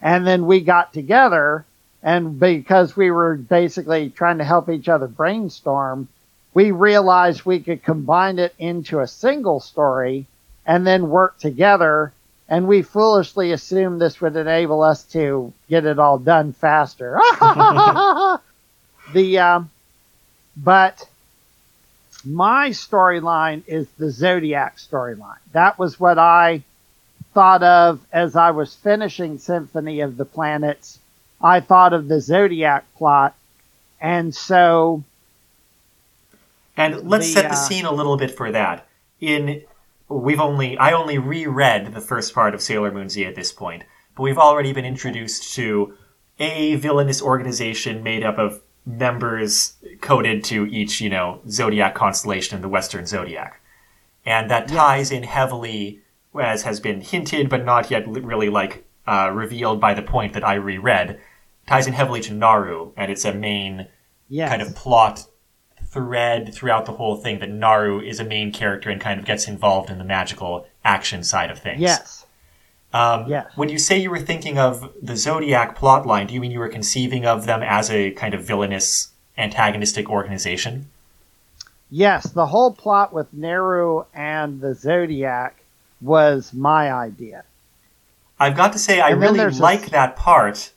[0.02, 1.66] And then we got together,
[2.04, 6.08] and because we were basically trying to help each other brainstorm,
[6.54, 10.26] we realized we could combine it into a single story
[10.66, 12.14] and then work together.
[12.48, 17.20] And we foolishly assumed this would enable us to get it all done faster.
[19.14, 19.70] the um,
[20.58, 21.08] but
[22.26, 25.38] my storyline is the Zodiac storyline.
[25.54, 26.64] That was what I
[27.34, 31.00] thought of as I was finishing Symphony of the Planets.
[31.42, 33.36] I thought of the Zodiac plot.
[34.02, 35.04] And so.
[36.76, 38.88] And let's the, set the uh, scene a little bit for that.
[39.20, 39.64] In
[40.08, 43.84] we've only I only reread the first part of Sailor Moon Z at this point,
[44.16, 45.94] but we've already been introduced to
[46.40, 52.62] a villainous organization made up of members coded to each, you know, zodiac constellation in
[52.62, 53.62] the Western zodiac.
[54.26, 56.02] And that ties in heavily,
[56.40, 60.46] as has been hinted but not yet really like uh, revealed by the point that
[60.46, 61.20] I reread,
[61.68, 63.88] ties in heavily to Naru, and it's a main
[64.28, 64.50] yes.
[64.50, 65.26] kind of plot
[65.86, 69.48] thread throughout the whole thing that Naru is a main character and kind of gets
[69.48, 71.82] involved in the magical action side of things.
[71.82, 72.19] Yes.
[72.94, 73.52] Um, yes.
[73.56, 76.70] When you say you were thinking of the Zodiac plotline, do you mean you were
[76.70, 80.90] conceiving of them as a kind of villainous, antagonistic organization?
[81.92, 85.56] Yes, the whole plot with Naru and the Zodiac
[86.02, 87.44] was my idea.
[88.40, 89.90] I've got to say, I really like a...
[89.92, 90.72] that part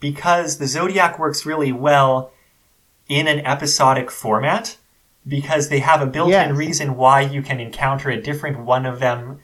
[0.00, 2.32] because the Zodiac works really well
[3.08, 4.76] in an episodic format.
[5.26, 6.56] because they have a built-in Yes.
[6.56, 9.40] reason why you can encounter a different one of them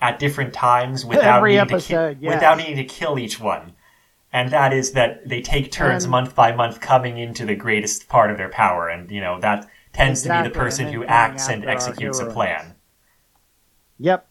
[0.00, 3.72] at different times without needing to ki- without needing to kill each one.
[4.32, 8.08] And that is that they take turns And- month by month coming into the greatest
[8.08, 11.48] part of their power, and you know that tends to be the person who acts
[11.48, 12.74] and executes a plan.
[13.98, 14.26] Yep.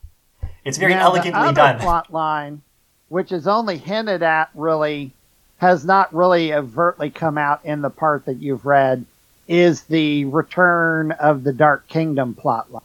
[0.64, 1.80] It's very Now, elegantly done.
[1.80, 2.62] plot line,
[3.10, 5.12] which is only hinted at, really
[5.58, 9.06] has not really overtly come out in the part that you've read,
[9.48, 12.82] is the return of the Dark Kingdom plot line.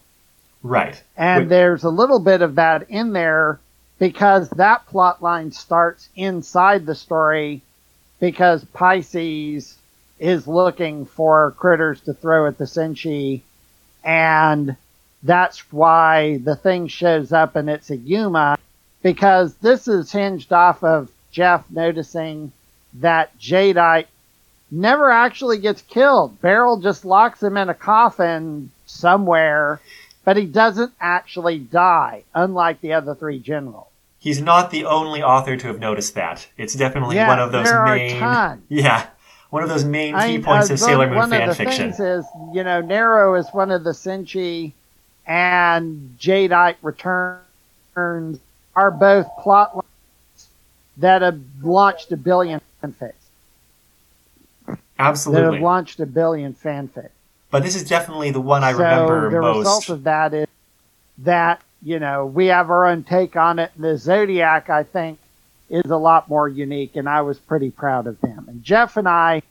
[0.63, 1.03] Right.
[1.17, 3.59] And there's a little bit of that in there
[3.99, 7.63] because that plot line starts inside the story
[8.21, 9.77] because Pisces
[10.19, 13.43] is looking for critters to throw at the Senshi
[14.05, 14.77] and
[15.23, 18.57] that's why the thing shows up and it's a youma
[19.03, 22.53] because this is hinged off of Jeff noticing
[22.95, 24.07] that Jadeite
[24.71, 26.41] never actually gets killed.
[26.41, 29.81] Beryl just locks him in a coffin somewhere,
[30.25, 33.87] but he doesn't actually die, unlike the other three generals.
[34.18, 36.47] He's not the only author to have noticed that.
[36.57, 38.62] It's definitely Yeah, one of those there are a main.
[38.68, 39.07] Yeah.
[39.51, 41.49] One of those main I key mean, points uh, of Sailor Moon one fan of
[41.49, 41.93] the fiction.
[41.93, 44.73] things is, you know, Nero is one of the Senshi
[45.27, 48.39] and Jadeite returns
[48.75, 50.49] are both plot lines
[50.99, 53.12] that have launched a billion fanfics.
[54.99, 55.43] Absolutely.
[55.45, 57.11] That have launched a billion fanfics.
[57.53, 59.55] But this is definitely the one I so remember the most.
[59.55, 60.47] The result of that is
[61.19, 63.71] that you know we have our own take on it.
[63.77, 65.19] The Zodiac, I think,
[65.69, 68.47] is a lot more unique, and I was pretty proud of them.
[68.49, 69.43] And Jeff and I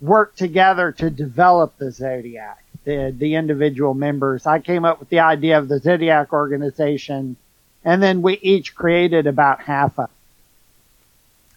[0.00, 4.46] worked together to develop the Zodiac, the the individual members.
[4.46, 7.36] I came up with the idea of the Zodiac organization,
[7.84, 10.04] and then we each created about half of.
[10.04, 10.10] it.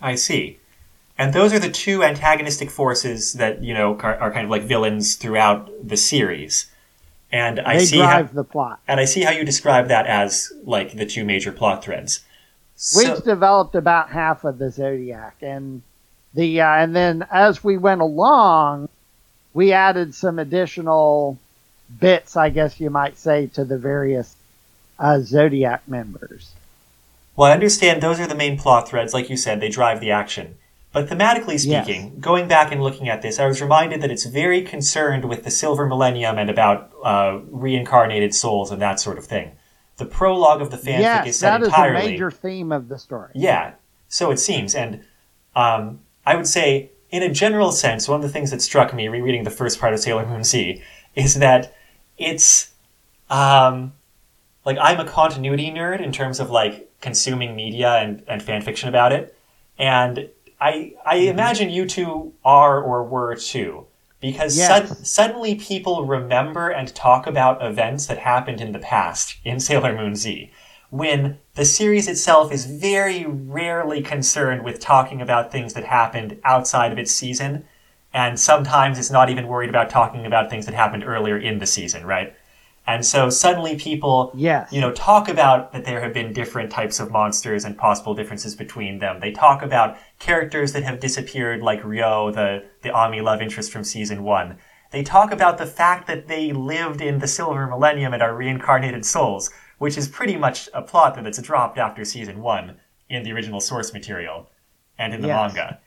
[0.02, 0.59] I see.
[1.20, 4.64] And those are the two antagonistic forces that, you know, are, are kind of like
[4.64, 6.72] villains throughout the series.
[7.30, 8.80] And I They see how, the plot.
[8.88, 12.22] and I see how you describe that as like the two major plot threads.
[12.96, 15.82] we So, each developed about half of the zodiac and
[16.34, 18.88] the uh, and then as we went along
[19.54, 21.40] we added some additional
[22.00, 24.36] bits i guess you might say to the various
[25.00, 26.52] uh, zodiac members
[27.36, 29.14] well, I understand those are the main plot threads.
[29.14, 30.58] Like you said, they drive the action.
[30.92, 31.86] But thematically Yes.
[31.86, 35.44] speaking, going back and looking at this, I was reminded that it's very concerned with
[35.44, 39.52] the Silver Millennium and about uh, reincarnated souls and that sort of thing.
[39.98, 42.12] The prologue of the fanfic yes is set that is a entirely.
[42.12, 43.74] major theme of the story Yeah,
[44.08, 44.74] so it seems.
[44.74, 45.06] And
[45.56, 49.08] um, I would say, in a general sense, one of the things that struck me
[49.10, 50.82] rereading the first part of Sailor Moon Z
[51.16, 51.76] is that
[52.18, 52.72] it's
[53.30, 53.94] um,
[54.66, 58.90] like I'm a continuity nerd in terms of like consuming media and, and fan fiction
[58.90, 59.36] about it.
[59.78, 60.30] And
[60.60, 61.30] I I mm-hmm.
[61.30, 63.86] imagine you two are or were too.
[64.22, 64.68] Because Yes.
[64.68, 69.96] sud- suddenly people remember and talk about events that happened in the past in Sailor
[69.96, 70.52] Moon Z
[70.90, 76.92] when the series itself is very rarely concerned with talking about things that happened outside
[76.92, 77.66] of its season,
[78.14, 81.68] and sometimes it's not even worried about talking about things that happened earlier in the
[81.68, 82.34] season, right?
[82.90, 87.00] And so suddenly people, yes you know, talk about that there have been different types
[87.00, 89.20] of monsters and possible differences between them.
[89.20, 93.84] They talk about characters that have disappeared, like Ryo, the, the Ami love interest from
[93.84, 94.58] season one.
[94.92, 99.06] They talk about the fact that they lived in the Silver Millennium and are reincarnated
[99.06, 102.78] souls, which is pretty much a plot that's dropped after season one
[103.08, 104.50] in the original source material
[104.98, 105.54] and in the Yes.
[105.54, 105.80] manga.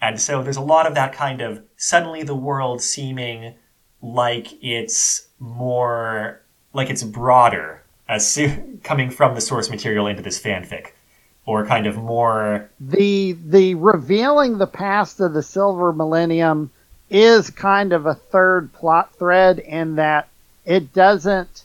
[0.00, 3.54] And so there's a lot of that kind of suddenly the world seeming
[4.02, 6.42] like it's more
[6.78, 10.92] like it's broader as su- coming from the source material into this fanfic
[11.44, 16.70] or kind of more the the revealing the past of the silver millennium
[17.10, 20.28] is kind of a third plot thread in that
[20.64, 21.64] it doesn't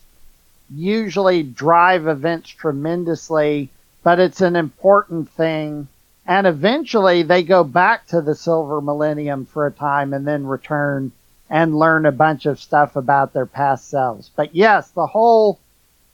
[0.69, 3.69] usually drive events tremendously
[4.03, 5.87] but it's an important thing.
[6.25, 11.11] And eventually they go back to the silver millennium for a time and then return
[11.53, 15.59] and learn a bunch of stuff about their past selves but yes the whole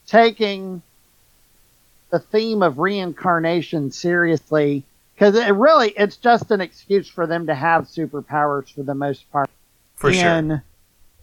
[0.06, 0.82] taking
[2.10, 4.84] the theme of reincarnation seriously
[5.16, 9.32] because it really it's just an excuse for them to have superpowers for the most
[9.32, 9.50] part
[9.96, 10.30] for sure.
[10.30, 10.62] in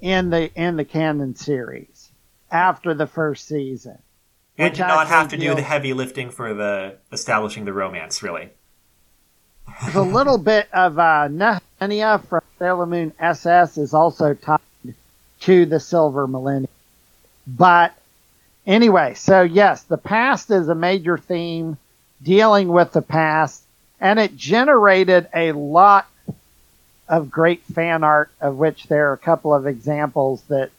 [0.00, 2.10] in the in the canon series
[2.50, 3.98] after the first season
[4.56, 8.22] And to not have to actually do the heavy lifting for the establishing the romance,
[8.22, 8.50] really.
[9.82, 11.28] There's a little bit of uh,
[11.80, 14.60] Nehelenia from Sailor Moon SS is also tied
[15.40, 16.70] to the Silver Millennium.
[17.46, 17.94] But
[18.66, 21.76] anyway, so yes, the past is a major theme,
[22.22, 23.62] dealing with the past,
[24.00, 26.06] and it generated a lot
[27.08, 30.70] of great fan art, of which there are a couple of examples that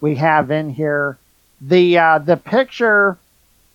[0.00, 1.16] we have in here.
[1.60, 3.16] The uh, the picture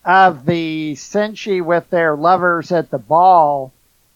[0.05, 3.71] of the Senshi with their lovers at the ball,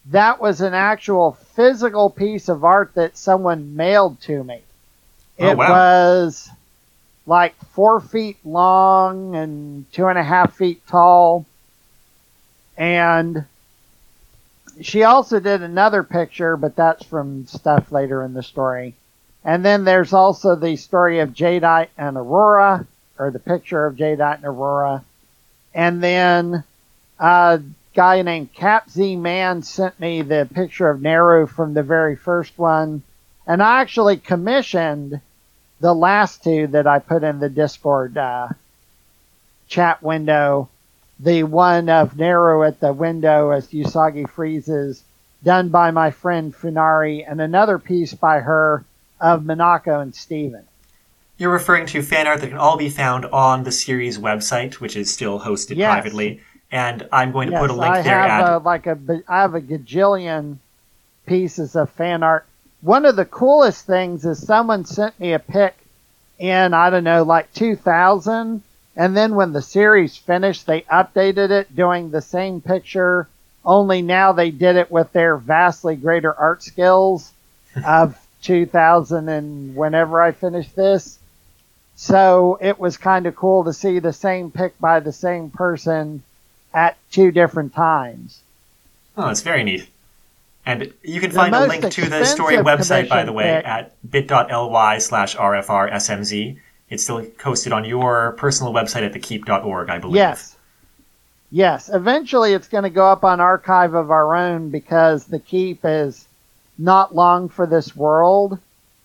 [0.08, 4.62] that was an actual physical piece of art that someone mailed to me.
[5.40, 5.70] Oh, it wow.
[5.70, 6.50] was
[7.26, 11.46] like four feet long and two and a half feet tall.
[12.78, 13.46] And
[14.82, 18.96] she also did another picture, but that's from stuff later in the story.
[19.46, 22.88] And then there's also the story of Jadeite and Aurora,
[23.20, 25.04] or the picture of Jadeite and Aurora.
[25.74, 26.64] And then
[27.20, 27.62] a
[27.94, 32.58] guy named Cap Z Man sent me the picture of Neru from the very first
[32.58, 33.04] one.
[33.46, 35.20] And I actually commissioned
[35.80, 38.50] the last two that I put in the Discord uh,
[39.68, 40.70] chat window.
[41.20, 45.04] The one of Neru at the window as Usagi freezes,
[45.44, 48.84] done by my friend Funari, and another piece by her
[49.22, 50.64] of Minako and Steven.
[51.38, 54.96] You're referring to fan art that can all be found on the series website, which
[54.96, 55.92] is still hosted Yes.
[55.92, 56.42] privately.
[56.74, 58.88] And I'm going to yes, put a link I there have at a, uh, like
[58.88, 58.98] a
[59.28, 60.58] I have a gajillion
[61.28, 62.48] pieces of fan art.
[62.82, 65.76] One of the coolest things is someone sent me a pic
[66.40, 68.64] in I don't know like 2000,
[68.96, 73.28] and then when the series finished, they updated it doing the same picture.
[73.64, 77.32] Only now they did it with their vastly greater art skills
[77.86, 81.20] of 2000 and whenever I finished this.
[81.96, 86.24] So it was kind of cool to see the same pic by the same person
[86.74, 88.40] at two different times.
[89.18, 89.88] Oh, it's very neat.
[90.66, 94.10] And you can find a link to the story website, by the way, pick- at
[94.10, 96.58] bit.ly slash rfrsmz.
[96.90, 100.16] It's still posted on your personal website at thekeep.org, I believe.
[100.16, 100.56] Yes.
[101.52, 101.90] Yes.
[101.92, 106.28] Eventually it's going to go up on archive of our own because the keep is
[106.78, 108.58] not long for this world.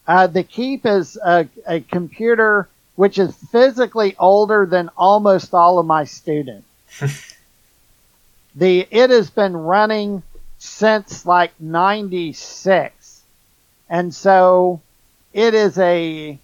[0.07, 5.87] Uh, the keep is a, a computer which is physically older than almost all of
[5.87, 6.67] my students.
[8.59, 10.23] the it has been running
[10.59, 13.23] since like 96
[13.89, 14.81] and so
[15.33, 16.39] it is a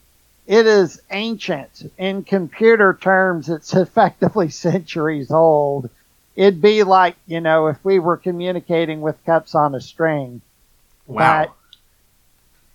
[0.47, 1.91] it is ancient.
[1.99, 5.91] In computer terms it's effectively centuries old.
[6.37, 10.41] It'd be like you know if we were communicating with cups on a string.
[11.07, 11.55] Wow.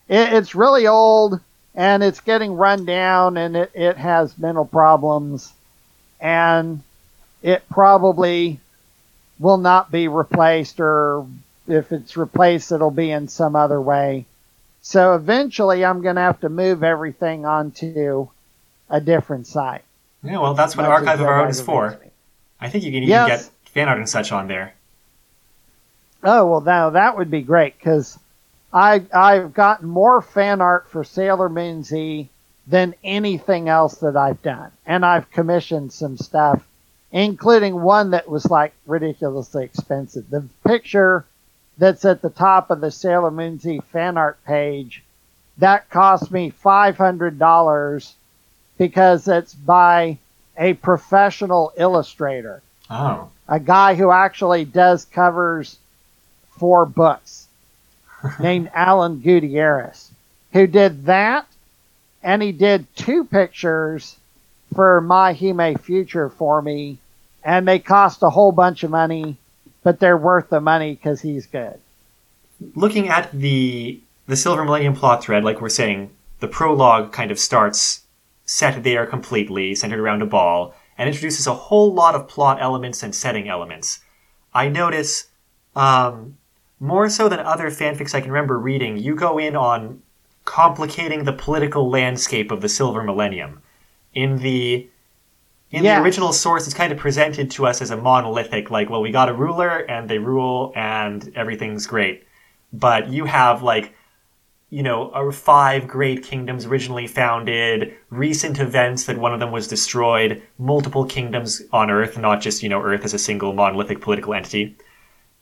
[0.10, 1.40] it, it's really old
[1.74, 5.54] and it's getting run down and it, it has mental problems.
[6.20, 6.84] And
[7.42, 8.60] it probably
[9.40, 11.26] will not be replaced or
[11.68, 14.26] if it's replaced it'll be in some other way
[14.82, 18.28] so eventually i'm going to have to move everything onto
[18.90, 19.84] a different site
[20.24, 21.98] Yeah, well, that's what Archive of Our Own is for.
[22.60, 23.46] I think you can even Yes.
[23.46, 24.74] get fan art and such on there.
[26.24, 28.18] Oh well, now that would be great because
[28.74, 32.28] I I've gotten more fan art for Sailor Moon Z
[32.68, 36.62] than anything else that I've done, and I've commissioned some stuff,
[37.12, 40.30] including one that was like ridiculously expensive.
[40.30, 41.26] The picture
[41.78, 45.03] that's at the top of the Sailor Moon Z fan art page
[45.57, 48.16] that cost me five hundred dollars
[48.78, 50.18] because it's by
[50.57, 53.30] a professional illustrator Oh.
[53.47, 55.78] a guy who actually does covers
[56.57, 57.47] for books
[58.39, 60.10] named Alan Gutierrez,
[60.53, 61.45] who did that,
[62.24, 64.16] and he did two pictures
[64.74, 66.99] for My Hime Future for me,
[67.43, 69.38] and they cost a whole bunch of money,
[69.84, 71.80] but they're worth the money because he's good.
[72.76, 77.39] looking at the the Silver Millennium plot thread, like we're saying, the prologue kind of
[77.39, 78.03] starts
[78.45, 83.01] set there completely, centered around a ball, and introduces a whole lot of plot elements
[83.01, 83.99] and setting elements.
[84.53, 85.28] I notice,
[85.76, 86.38] um,
[86.80, 90.01] more so than other fanfics I can remember reading, you go in on
[90.45, 93.61] complicating the political landscape of the Silver Millennium.
[94.14, 94.89] In the
[95.72, 95.99] in Yes.
[95.99, 99.12] the original source, it's kind of presented to us as a monolithic, like, well, we
[99.12, 102.24] got a ruler and they rule and everything's great.
[102.74, 103.93] But you have like,
[104.72, 110.41] you know, five great kingdoms originally founded, recent events that one of them was destroyed,
[110.57, 114.76] multiple kingdoms on Earth, not just, you know, Earth as a single monolithic political entity,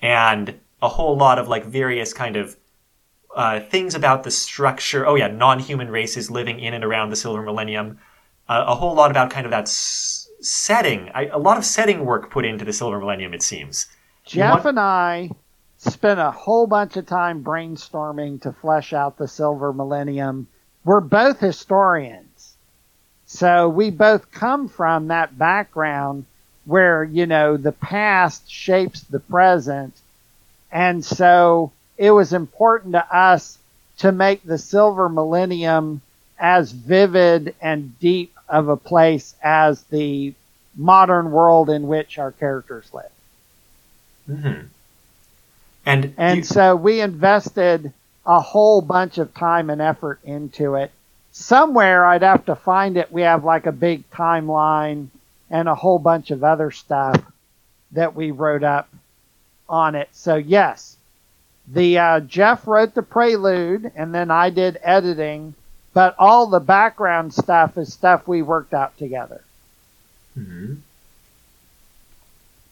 [0.02, 2.58] and a whole lot of like various kind of
[3.36, 5.06] uh, things about the structure.
[5.08, 8.00] Oh yeah, non-human races living in and around the Silver Millennium.
[8.50, 11.10] Uh, a whole lot about kind of that s- setting.
[11.14, 13.88] I, a lot of setting work put into the Silver Millennium, it seems.
[14.26, 15.32] Jeff What- and I
[15.78, 20.48] spent a whole bunch of time brainstorming to flesh out the Silver Millennium.
[20.84, 22.54] We're both historians.
[23.26, 26.26] So we both come from that background
[26.66, 29.94] where, you know, the past shapes the present.
[30.72, 33.58] And so it was important to us
[34.00, 36.02] to make the Silver Millennium
[36.40, 40.34] as vivid and deep of a place as the
[40.76, 43.12] modern world in which our characters live.
[44.30, 44.66] Mm-hmm.
[45.86, 47.94] And And you- so we invested
[48.26, 50.92] a whole bunch of time and effort into it.
[51.32, 53.12] Somewhere I'd have to find it.
[53.12, 55.08] We have like a big timeline
[55.50, 57.22] and a whole bunch of other stuff
[57.92, 58.90] that we wrote up
[59.70, 60.10] on it.
[60.12, 60.98] So yes,
[61.68, 65.54] the uh, Jeff wrote the prelude and then I did editing,
[65.98, 69.42] but all the background stuff is stuff we worked out together.
[70.38, 70.82] Mhm.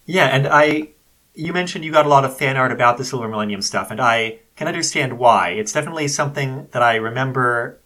[0.05, 0.89] Yeah, and I,
[1.33, 3.99] you mentioned you got a lot of fan art about the Silver Millennium stuff, and
[3.99, 5.49] I can understand why.
[5.49, 7.79] It's definitely something that I remember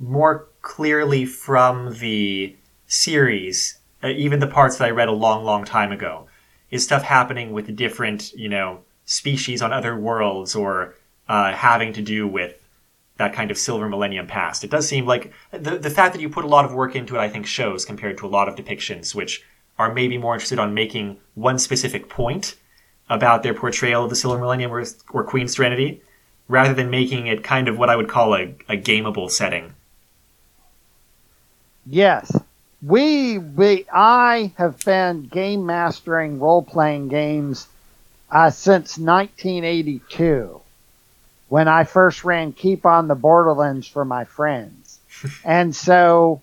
[0.00, 5.66] more clearly from the series, uh, even the parts that I read a long, long
[5.66, 6.26] time ago,
[6.70, 10.94] is stuff happening with different, you know, species on other worlds or
[11.28, 12.65] uh, having to do with
[13.18, 14.64] that kind of silver millennium past.
[14.64, 17.16] It does seem like the the fact that you put a lot of work into
[17.16, 19.42] it, I think, shows compared to a lot of depictions, which
[19.78, 22.56] are maybe more interested on making one specific point
[23.08, 26.02] about their portrayal of the silver millennium or, or Queen Serenity,
[26.48, 29.74] rather than making it kind of what I would call a, a gameable setting.
[31.86, 32.36] Yes.
[32.82, 37.68] We, we, I have been game mastering role playing games
[38.30, 40.60] uh, since 1982
[41.48, 45.00] when I first ran Keep on the Borderlands for my friends.
[45.44, 46.42] and so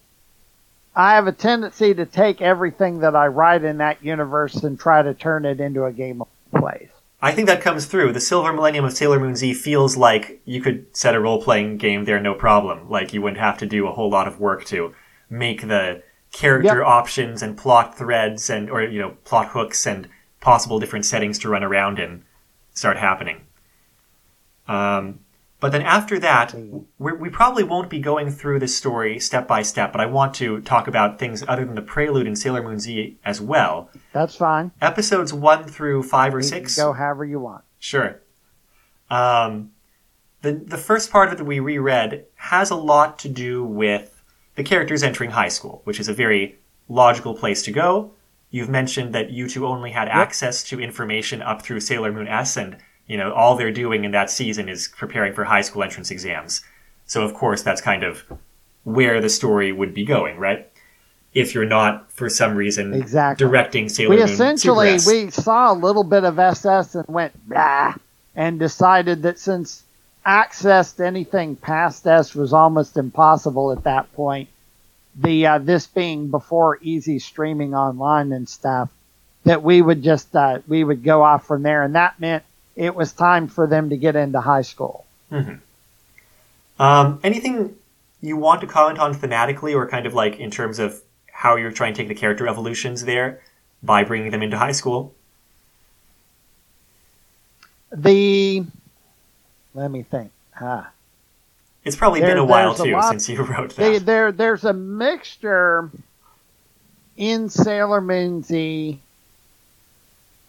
[0.95, 5.01] I have a tendency to take everything that I write in that universe and try
[5.01, 6.89] to turn it into a game of plays.
[7.21, 8.11] I think that comes through.
[8.11, 11.77] The Silver Millennium of Sailor Moon Z feels like you could set a role playing
[11.77, 12.89] game there no problem.
[12.89, 14.93] Like you wouldn't have to do a whole lot of work to
[15.29, 16.87] make the character Yep.
[16.87, 20.09] options and plot threads and or you know plot hooks and
[20.41, 22.23] possible different settings to run around in
[22.73, 23.41] start happening.
[24.67, 25.19] Um,
[25.59, 26.53] but then after that,
[26.99, 29.93] we we probably won't be going through this story step by step.
[29.93, 33.17] But I want to talk about things other than the prelude in Sailor Moon Z
[33.23, 33.89] as well.
[34.11, 34.71] That's fine.
[34.81, 36.75] Episodes one through five or You six.
[36.75, 37.63] can go however you want.
[37.79, 38.19] Sure.
[39.09, 39.71] Um,
[40.41, 44.21] the the first part of it that we reread has a lot to do with
[44.55, 46.59] the characters entering high school, which is a very
[46.89, 48.11] logical place to go.
[48.51, 52.57] You've mentioned that you two only had access to information up through Sailor Moon S,
[52.57, 52.77] and
[53.07, 56.63] you know all they're doing in that season is preparing for high school entrance exams.
[57.05, 58.23] So of course that's kind of
[58.83, 60.69] where the story would be going, right?
[61.33, 63.43] If you're not, for some reason, Exactly.
[63.45, 67.95] directing Sailor we Moon essentially we saw a little bit of SS and went bah,
[68.35, 69.83] and decided that since
[70.25, 74.47] access to anything past S was almost impossible at that point,
[75.15, 78.89] the uh, this being before easy streaming online and stuff,
[79.43, 82.43] that we would just uh, we would go off from there, and that meant
[82.75, 85.05] it was time for them to get into high school.
[86.79, 87.75] Um, anything
[88.21, 91.01] you want to comment on thematically, or kind of like in terms of
[91.31, 93.41] how you're trying to take the character evolutions there
[93.81, 95.13] by bringing them into high school?
[97.91, 98.65] The
[99.73, 100.31] let me think.
[100.59, 100.89] Ah.
[101.83, 104.05] It's probably There- been a while there's a too lot- since you wrote They, that.
[104.05, 105.89] there, there's a mixture
[107.17, 108.99] in Sailor Moon Z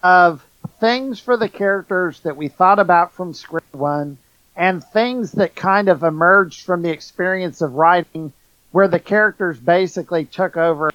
[0.01, 0.44] of
[0.79, 4.17] things for the characters that we thought about from script one
[4.55, 8.31] and things that kind of emerged from the experience of writing
[8.71, 10.91] where the characters basically took over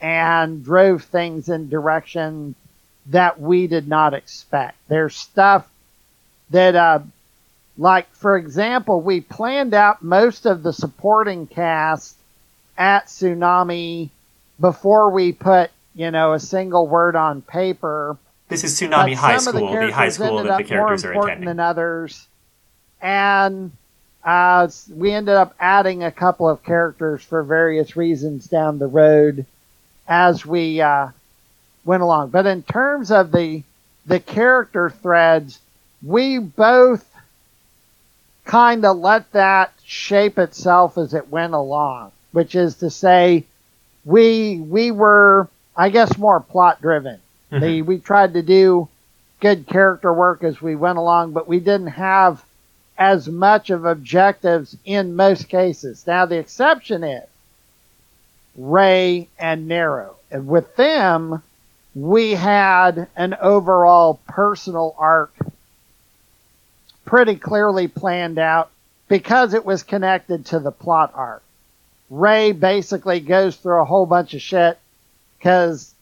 [0.00, 2.54] and drove things in direction
[3.06, 4.76] that we did not expect.
[4.88, 5.68] There's stuff
[6.50, 7.00] that uh,
[7.78, 12.16] like, for example, we planned out most of the supporting cast
[12.76, 14.10] at Tsunami
[14.60, 18.16] before we put, you know, a single word on paper.
[18.48, 21.46] This is Tsunami High School, the, high school that the characters are attending.
[21.46, 22.26] than others.
[23.00, 23.72] And
[24.24, 29.44] uh, we ended up adding a couple of characters for various reasons down the road
[30.08, 31.08] as we uh,
[31.84, 32.30] went along.
[32.30, 33.62] But in terms of the
[34.06, 35.60] the character threads,
[36.02, 37.04] we both
[38.46, 43.44] kind of let that shape itself as it went along, which is to say,
[44.06, 47.20] we we were, I guess, more plot driven.
[47.52, 47.60] Mhm.
[47.60, 48.88] The, we tried to do
[49.40, 52.44] good character work as we went along, but we didn't have
[52.98, 56.06] as much of objectives in most cases.
[56.06, 57.24] Now the exception is
[58.56, 60.16] Ray and Nero.
[60.30, 61.42] And with them,
[61.94, 65.32] we had an overall personal arc
[67.04, 68.70] pretty clearly planned out
[69.08, 71.42] because it was connected to the plot arc.
[72.10, 74.78] Ray basically goes through a whole bunch of shit
[75.38, 75.94] because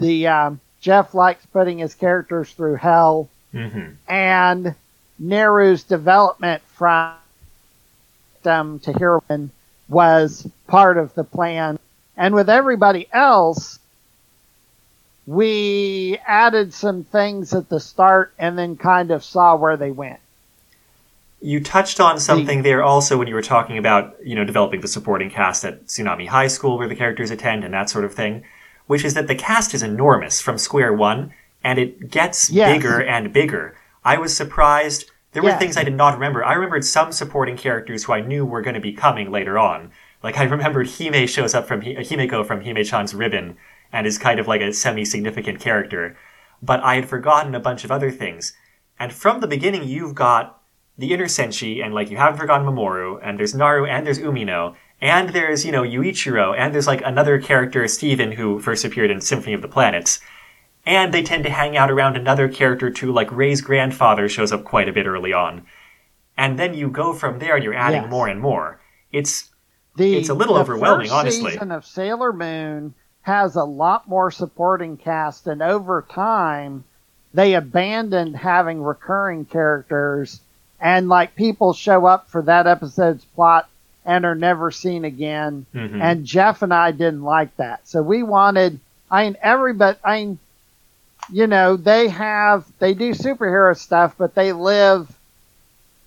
[0.00, 3.94] the um, Jeff likes putting his characters through hell, Mhm.
[4.08, 4.74] and
[5.18, 7.12] Neru's development from
[8.42, 9.50] them to heroine
[9.88, 11.78] was part of the plan.
[12.16, 13.78] And with everybody else,
[15.26, 20.18] we added some things at the start and then kind of saw where they went.
[21.42, 24.88] You touched on something there also when you were talking about, you know, developing the
[24.88, 28.44] supporting cast at Tsunami High School where the characters attend and that sort of thing,
[28.90, 31.32] which is that the cast is enormous from square one
[31.62, 32.72] and it gets Yes.
[32.74, 33.76] bigger and bigger.
[34.04, 35.08] I was surprised.
[35.30, 35.60] There were Yes.
[35.60, 36.44] things I did not remember.
[36.44, 39.92] I remembered some supporting characters who I knew were going to be coming later on.
[40.24, 43.56] Like I remembered Hime shows up from Himeko from Hime-chan's Ribbon
[43.92, 46.16] and is kind of like a semi-significant character.
[46.60, 48.54] But I had forgotten a bunch of other things.
[48.98, 50.60] And from the beginning, you've got
[50.98, 54.74] the inner senshi, and like you haven't forgotten Mamoru, and there's Naru, and there's Umino,
[55.00, 59.20] and there's you know Yuichiro, and there's like another character, Steven, who first appeared in
[59.20, 60.20] Symphony of the Planets,
[60.86, 63.12] and they tend to hang out around another character too.
[63.12, 65.66] Like Ray's grandfather shows up quite a bit early on,
[66.36, 68.10] and then you go from there, and you're adding Yes.
[68.10, 68.80] more and more.
[69.12, 69.48] It's
[69.96, 71.50] The, It's a little the overwhelming, first honestly.
[71.52, 76.84] season of Sailor Moon has a lot more supporting cast, and over time,
[77.34, 80.40] they abandoned having recurring characters,
[80.80, 83.68] and like people show up for that episode's plot
[84.04, 85.66] and are never seen again.
[85.74, 86.00] mhm.
[86.00, 88.80] And Jeff and I didn't like that, so we wanted.
[89.10, 89.98] I mean, everybody.
[90.04, 90.38] I mean,
[91.32, 95.10] you know, they have they do superhero stuff, but they live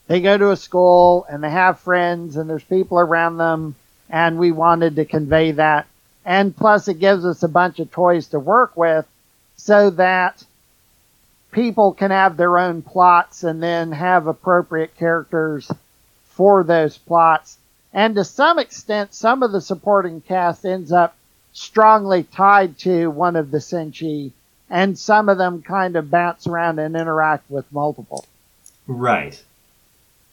[0.08, 3.76] they go to a school and they have friends and there's people around them
[4.10, 5.88] and we wanted to convey that
[6.26, 9.08] and plus it gives us a bunch of toys to work with
[9.56, 10.44] so that
[11.52, 15.72] people can have their own plots and then have appropriate characters
[16.32, 17.58] for those plots
[17.94, 21.16] and to some extent some of the supporting cast ends up
[21.54, 24.32] strongly tied to one of the senshi
[24.70, 28.26] and some of them kind of bounce around and interact with multiple
[28.88, 29.42] Right.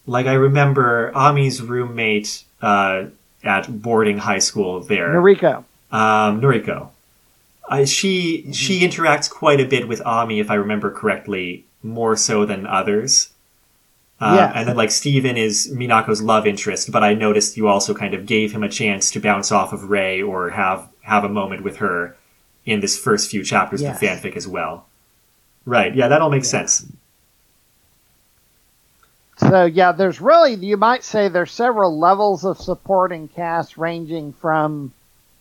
[0.06, 3.06] Like I remember Ami's roommate uh,
[3.44, 5.10] at boarding high school there.
[5.10, 5.64] Noriko.
[5.92, 6.88] um, Noriko.
[7.68, 12.44] I, she she interacts quite a bit with Ami, if I remember correctly, more so
[12.44, 13.28] than others.
[14.20, 14.52] Uh, Yes.
[14.54, 18.26] And then like Steven is Minako's love interest, but I noticed you also kind of
[18.26, 21.78] gave him a chance to bounce off of Ray or have have a moment with
[21.78, 22.16] her
[22.66, 24.86] in this first few chapters of the fanfic as well.
[25.64, 25.94] Right?
[25.94, 26.84] Yeah, that all makes sense.
[29.38, 34.92] So yeah, there's really you might say there's several levels of supporting cast ranging from,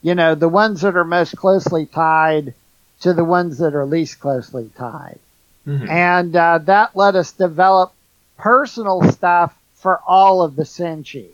[0.02, 2.54] you know, the ones that are most closely tied
[3.02, 5.20] to the ones that are least closely tied,
[5.68, 5.90] Mhm.
[5.90, 7.92] and uh, that let us develop
[8.40, 11.28] personal stuff for all of the senshi,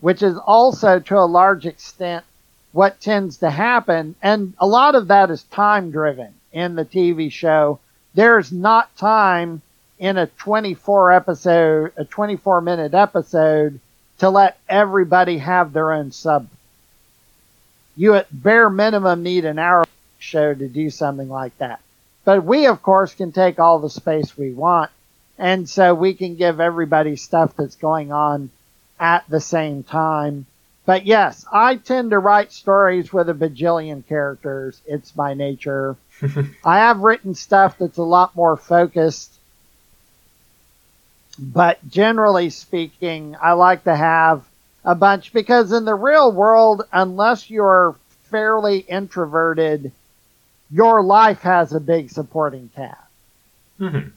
[0.00, 2.24] which is also to a large extent
[2.72, 7.30] what tends to happen, and a lot of that is time driven in the TV
[7.30, 7.78] show.
[8.14, 9.60] There's not time
[9.98, 13.78] in a 24 episode, a 24 minute episode
[14.18, 16.48] to let everybody have their own sub.
[17.96, 19.84] You at bare minimum need an hour
[20.18, 21.80] show to do something like that.
[22.24, 24.90] But we of course can take all the space we want
[25.42, 28.50] and so we can give everybody stuff that's going on
[28.98, 30.46] at the same time.
[30.86, 34.80] But yes, I tend to write stories with a bajillion characters.
[34.86, 35.96] It's my nature.
[36.64, 39.32] I have written stuff that's a lot more focused
[41.38, 44.44] but generally speaking, I like to have
[44.84, 47.96] a bunch because in the real world, unless you're
[48.30, 49.92] fairly introverted,
[50.70, 52.98] your life has a big supporting cast.
[53.80, 54.12] Mhm.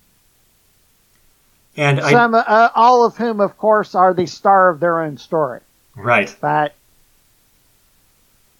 [1.77, 5.59] And I uh, all of whom, of course, are the star of their own story.
[5.95, 6.33] right.
[6.39, 6.73] But,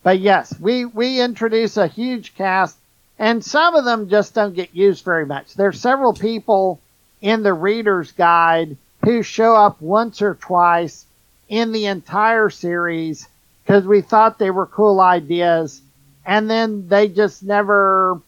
[0.03, 2.78] but yes, we we introduce a huge cast,
[3.18, 5.53] and some of them just don't get used very much.
[5.53, 6.82] There's several people
[7.22, 11.05] in the reader's guide who show up once or twice
[11.47, 13.28] in the entire series
[13.63, 15.82] because we thought they were cool ideas,
[16.26, 18.20] and then they just never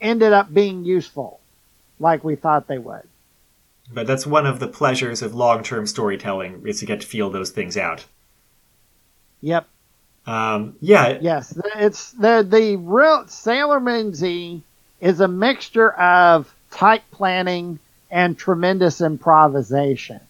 [0.00, 1.40] ended up being useful
[1.98, 3.02] like we thought they would.
[3.92, 7.50] But that's one of the pleasures of long-term storytelling is to get to feel those
[7.50, 8.04] things out.
[9.40, 9.66] Yep.
[10.26, 14.62] Um, yeah, Yes, it's the the real Sailor Moon Z
[15.00, 17.78] is a mixture of tight planning
[18.10, 20.20] and tremendous improvisation.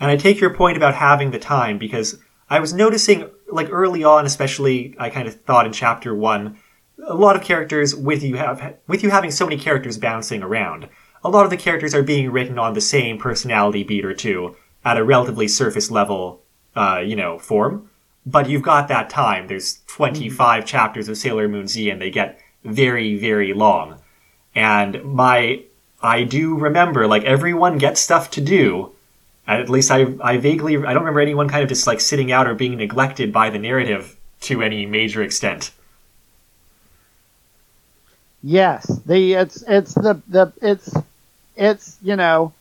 [0.00, 2.18] And I take your point about having the time because
[2.50, 6.58] I was noticing, like early on, especially, I kind of thought in chapter one,
[7.04, 10.88] a lot of characters with you have with you having so many characters bouncing around.
[11.26, 14.54] A lot of the characters are being written on the same personality beat or two
[14.84, 16.40] at a relatively surface level,
[16.76, 17.90] uh, you know, form.
[18.24, 19.48] But you've got that time.
[19.48, 23.98] There's 25 chapters of Sailor Moon Z, and they get very, very long.
[24.54, 25.64] And my,
[26.00, 28.92] I do remember, like everyone gets stuff to do,
[29.48, 32.46] At least I, I vaguely, I don't remember anyone kind of just like sitting out
[32.46, 35.72] or being neglected by the narrative to any major extent.
[38.44, 40.94] Yes, the it's it's the the it's
[41.56, 42.52] it's you know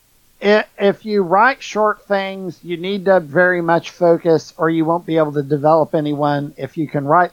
[0.41, 5.05] it, if you write short things, you need to very much focus, or you won't
[5.05, 6.53] be able to develop anyone.
[6.57, 7.31] If you can write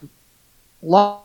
[0.81, 1.23] long,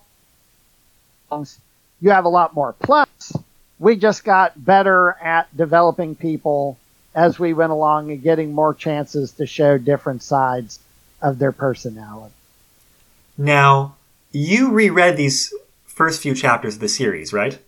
[2.01, 2.75] you have a lot more.
[2.81, 3.33] Plus,
[3.79, 6.79] we just got better at developing people
[7.15, 10.79] as we went along and getting more chances to show different sides
[11.23, 12.35] of their personality.
[13.37, 13.97] Now,
[14.33, 15.55] you reread these
[15.87, 17.59] first few chapters of the series, right?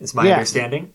[0.00, 0.38] Is my Yes.
[0.38, 0.92] understanding.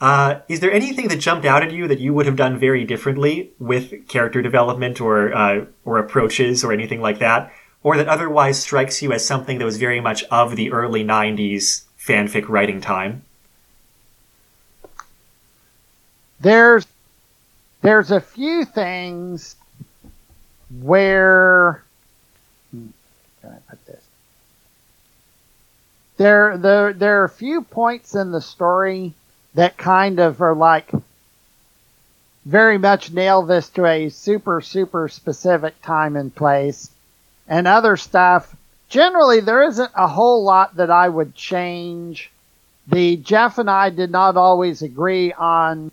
[0.00, 2.84] Uh, is there anything that jumped out at you that you would have done very
[2.84, 8.58] differently with character development or uh, or approaches or anything like that, or that otherwise
[8.58, 13.22] strikes you as something that was very much of the early '90s fanfic writing time?
[16.40, 16.86] there's
[17.82, 19.56] there's a few things
[20.80, 21.82] where
[22.70, 22.88] hmm,
[23.40, 24.02] can I put this?
[26.16, 29.14] There there there are a few points in the story
[29.54, 30.90] that kind of are like
[32.44, 36.90] very much nail this to a super super specific time and place
[37.48, 38.56] and other stuff
[38.88, 42.30] generally there isn't a whole lot that I would change
[42.90, 45.92] the Jeff and I did not always agree on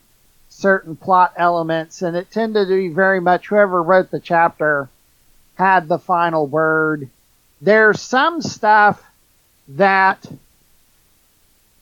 [0.50, 4.90] certain plot elements, and it tended to be very much whoever wrote the chapter
[5.56, 7.10] had the final word.
[7.62, 9.04] There's some stuff
[9.70, 10.26] that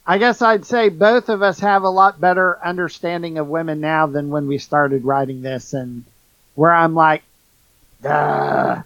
[0.07, 4.05] I guess I'd say both of us have a lot better understanding of women now
[4.05, 6.03] than when we started writing this, and
[6.53, 7.23] where I'm like,
[8.01, 8.83] Duh,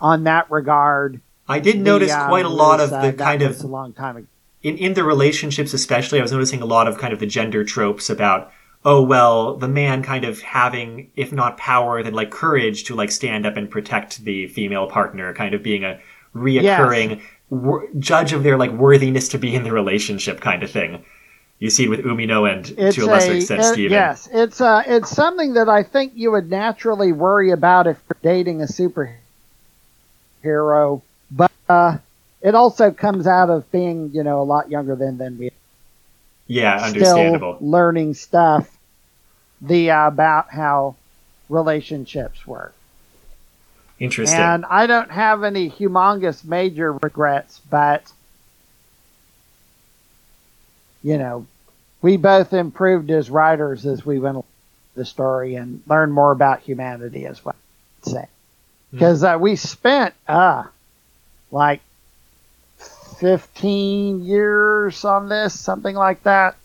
[0.00, 1.20] on that regard.
[1.48, 3.60] I did The, notice um, quite a lot Liz, of uh, the that kind of
[3.62, 4.26] a long time ago.
[4.62, 7.64] in in the relationships especially i was noticing a lot of kind of the gender
[7.64, 8.50] tropes about
[8.84, 13.10] oh well the man kind of having if not power then like courage to like
[13.10, 16.00] stand up and protect the female partner kind of being a
[16.34, 17.20] reoccurring
[17.52, 21.04] wor- judge of their like worthiness to be in the relationship kind of thing.
[21.58, 23.92] You see it with umino and It's to a lesser a- extent it- steven.
[23.92, 28.18] Yes, it's uh, it's something that I think you would naturally worry about if you're
[28.34, 28.66] dating a
[30.42, 31.98] superhero, but uh,
[32.40, 35.52] it also comes out of being you know a lot younger than than we
[36.48, 37.58] yeah still understandable.
[37.60, 38.76] learning stuff
[39.60, 40.96] the uh, about how
[41.48, 42.74] relationships work.
[44.02, 48.10] Interesting And I don't have any humongous major regrets, but
[51.02, 51.46] you know,
[52.00, 54.46] we both improved as writers as we went along
[54.94, 57.56] the story and learned more about humanity as well.
[58.04, 58.26] I'd say
[58.90, 60.64] because uh, we spent uh
[61.50, 61.80] like
[63.18, 66.56] fifteen years on this, something like that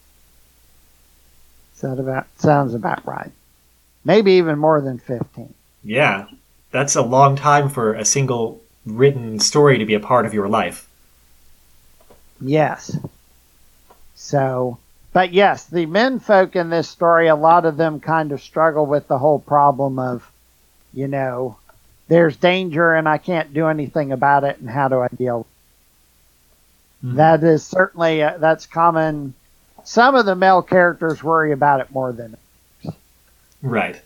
[1.83, 3.31] about sounds about right?
[4.03, 5.53] Maybe even more than fifteen.
[5.83, 6.25] yeah
[6.71, 10.47] that's a long time for a single written story to be a part of your
[10.47, 10.87] life
[12.39, 12.95] Yes.
[14.15, 14.77] So,
[15.13, 18.85] but yes, the men folk in this story, a lot of them kind of struggle
[18.85, 20.29] with the whole problem of,
[20.93, 21.57] you know,
[22.07, 25.45] there's danger and I can't do anything about it, and how do I deal?
[27.03, 27.15] Mhm.
[27.15, 29.33] That is certainly uh, that's common.
[29.83, 32.37] Some of the male characters worry about it more than
[33.61, 33.99] Right.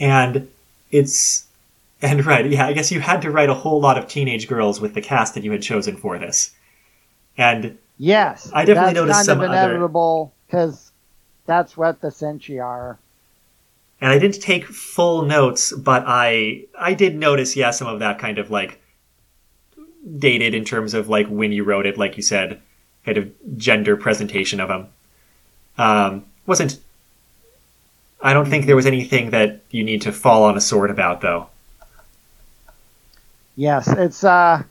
[0.00, 0.48] And
[0.90, 1.46] it's
[2.02, 4.80] and right, yeah, I guess you had to write a whole lot of teenage girls
[4.80, 6.50] with the cast that you had chosen for this.
[7.38, 8.50] And yes.
[8.52, 10.92] I definitely noticed kind some of inevitable because
[11.46, 12.98] that's what the Senshi are.
[14.00, 18.18] and I didn't take full notes, but I I did notice, yeah, some of that
[18.18, 18.80] kind of like
[20.18, 22.60] dated in terms of like when you wrote it, like you said,
[23.04, 24.88] kind of gender presentation of them.
[25.78, 26.78] Um, wasn't.
[28.20, 31.22] I don't think there was anything that you need to fall on a sword about,
[31.22, 31.48] though.
[33.56, 34.62] Yes, it's uh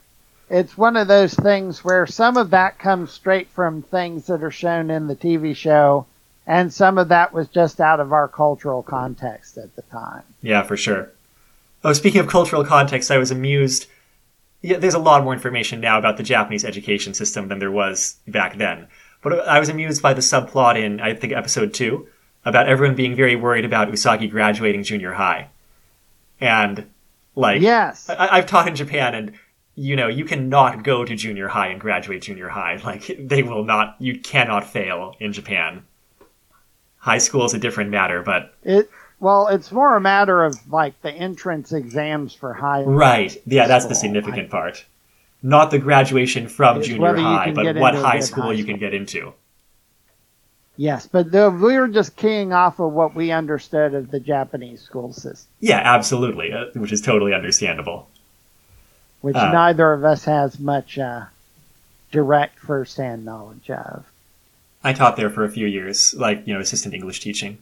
[0.50, 4.50] it's one of those things where some of that comes straight from things that are
[4.50, 6.06] shown in the TV show
[6.46, 10.22] and some of that was just out of our cultural context at the time.
[10.42, 11.10] Yeah, for sure.
[11.84, 13.86] Oh, speaking of cultural context, I was amused.
[14.60, 18.16] Yeah, there's a lot more information now about the Japanese education system than there was
[18.26, 18.88] back then.
[19.22, 22.08] But I was amused by the subplot in, I think, episode two,
[22.44, 25.48] about everyone being very worried about Usagi graduating junior high.
[26.40, 26.90] And,
[27.34, 28.08] like, Yes.
[28.08, 29.32] I, I've taught in Japan, and
[29.74, 32.76] you know, you cannot go to junior high and graduate junior high.
[32.84, 35.84] Like, they will not, you cannot fail in Japan.
[36.98, 38.90] High school is a different matter, but It
[39.22, 43.36] well, it's more a matter of like the entrance exams for high Right.
[43.46, 44.84] Yeah, that's the significant part.
[45.44, 48.94] Not the graduation from It's junior high, but what high school high you can get
[48.94, 49.32] into.
[50.76, 54.80] Yes, but the, we were just keying off of what we understood of the Japanese
[54.80, 58.08] school system, Yeah, absolutely, uh, which is totally understandable.
[59.20, 59.52] which Uh.
[59.52, 61.24] neither of us has much uh,
[62.10, 64.04] direct first-hand knowledge of.
[64.82, 67.58] I taught there for a few years, like, you know, assistant English teaching.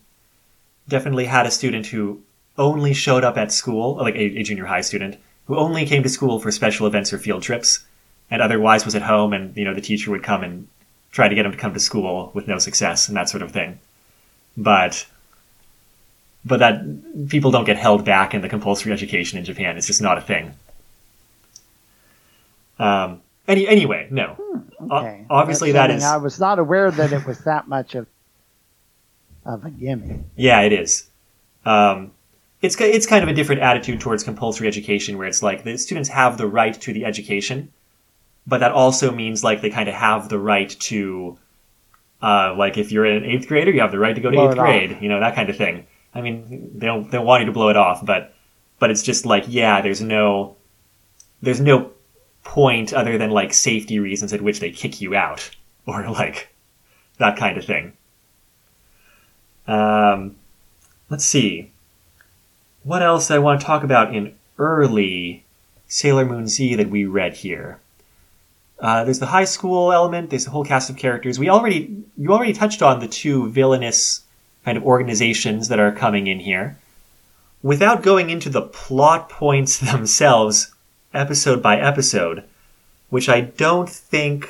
[0.89, 2.23] Definitely had a student who
[2.57, 6.09] only showed up at school, like a, a junior high student, who only came to
[6.09, 7.85] school for special events or field trips,
[8.31, 10.69] and otherwise was at home and, you know, the teacher would come and
[11.13, 13.51] try to get him to come to school with no success and that sort of
[13.53, 13.79] thing.
[14.57, 15.07] But,
[16.45, 19.77] but that, people don't get held back in the compulsory education in Japan.
[19.77, 20.55] It's just not a thing.
[22.79, 24.37] Um, any, anyway, no.
[24.39, 25.27] O- Okay.
[25.29, 28.07] obviously That's that is- I was not aware that it was that much of
[29.45, 30.25] of a gimme.
[30.37, 31.07] Yeah, it is.
[31.67, 32.13] Um,
[32.63, 36.09] it's it's kind of a different attitude towards compulsory education, where it's like the students
[36.11, 37.71] have the right to the education,
[38.51, 41.39] but that also means like they kind of have the right to,
[42.21, 44.47] uh, like if you're an eighth grader, you have the right to go to Blow
[44.47, 44.67] eighth it off.
[44.67, 45.87] grade, you know that kind of thing.
[46.15, 48.35] I mean, they don't they don't want you to blow it off, but
[48.81, 50.57] but it's just like yeah, there's no
[51.41, 51.93] there's no
[52.43, 55.49] point other than like safety reasons at which they kick you out
[55.87, 56.53] or like
[57.19, 57.93] that kind of thing.
[59.69, 60.37] Um,
[61.09, 61.71] let's see.
[62.83, 65.45] What else I want to talk about in early
[65.87, 67.79] Sailor Moon Z that we read here?
[68.81, 70.31] Uh, there's the high school element.
[70.31, 71.39] There's the whole cast of characters.
[71.39, 74.23] We already you already touched on the two villainous
[74.65, 76.79] kind of organizations that are coming in here.
[77.63, 80.73] Without going into the plot points themselves,
[81.13, 82.45] episode by episode,
[83.11, 84.49] which I don't think,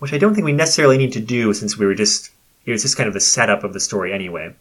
[0.00, 2.30] which I don't think we necessarily need to do since we were just
[2.64, 4.54] it was just kind of the setup of the story anyway.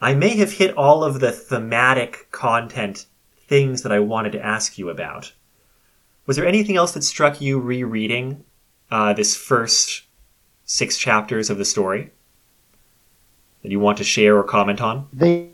[0.00, 3.06] I may have hit all of the thematic content
[3.46, 5.32] things that I wanted to ask you about.
[6.28, 8.44] Was there anything else that struck you rereading
[8.90, 10.02] uh, this first
[10.66, 12.10] six chapters of the story
[13.62, 15.08] that you want to share or comment on?
[15.10, 15.46] the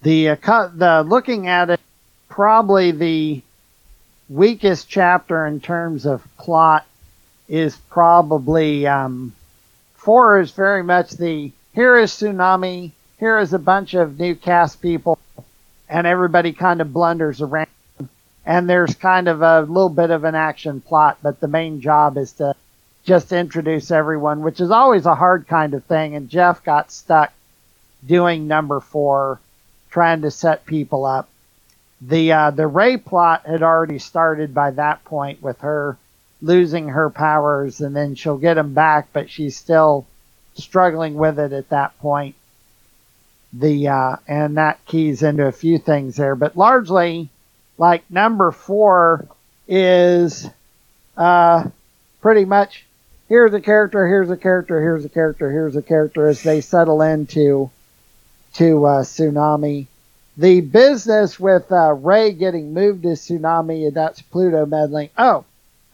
[0.00, 1.80] the uh, co- the looking at it
[2.30, 3.42] probably the
[4.30, 6.86] weakest chapter in terms of plot
[7.50, 9.34] is probably um,
[9.94, 14.80] four is very much the here is tsunami here is a bunch of new cast
[14.80, 15.18] people
[15.90, 17.68] and everybody kind of blunders around
[18.44, 22.16] and there's kind of a little bit of an action plot but the main job
[22.16, 22.54] is to
[23.04, 27.32] just introduce everyone which is always a hard kind of thing and jeff got stuck
[28.06, 29.40] doing number four,
[29.90, 31.28] trying to set people up.
[32.00, 35.96] The uh, the Rei plot had already started by that point with her
[36.40, 40.06] losing her powers, and then she'll get them back, but she's still
[40.54, 42.34] struggling with it at that point.
[43.52, 47.28] The uh, and that keys into a few things there, but largely,
[47.78, 49.26] like number four
[49.68, 50.48] is
[51.16, 51.64] uh,
[52.20, 52.84] pretty much
[53.28, 57.02] here's a character, here's a character, here's a character, here's a character as they settle
[57.02, 57.70] into
[58.54, 59.86] to uh, Tsunami.
[60.36, 65.10] The business with uh, Rei getting moved to Tsunami, and that's Pluto meddling.
[65.16, 65.44] Oh,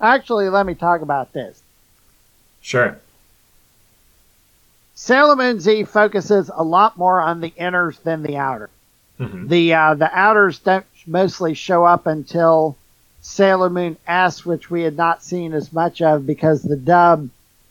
[0.01, 1.61] actually, let me talk about this.
[2.61, 2.99] Sure.
[4.95, 8.69] Sailor Moon Z focuses a lot more on the inners than the outer.
[9.17, 12.77] hmm The uh, the outers don't mostly show up until
[13.21, 17.29] Sailor Moon S, which we had not seen as much of because the dub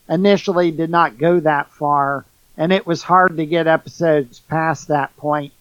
[0.08, 2.24] initially did not go that far,
[2.56, 5.52] and it was hard to get episodes past that point.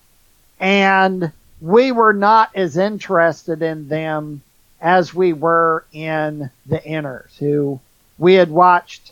[0.59, 4.41] And we were not as interested in them
[4.79, 7.79] as we were in the inners, who
[8.17, 9.11] we had watched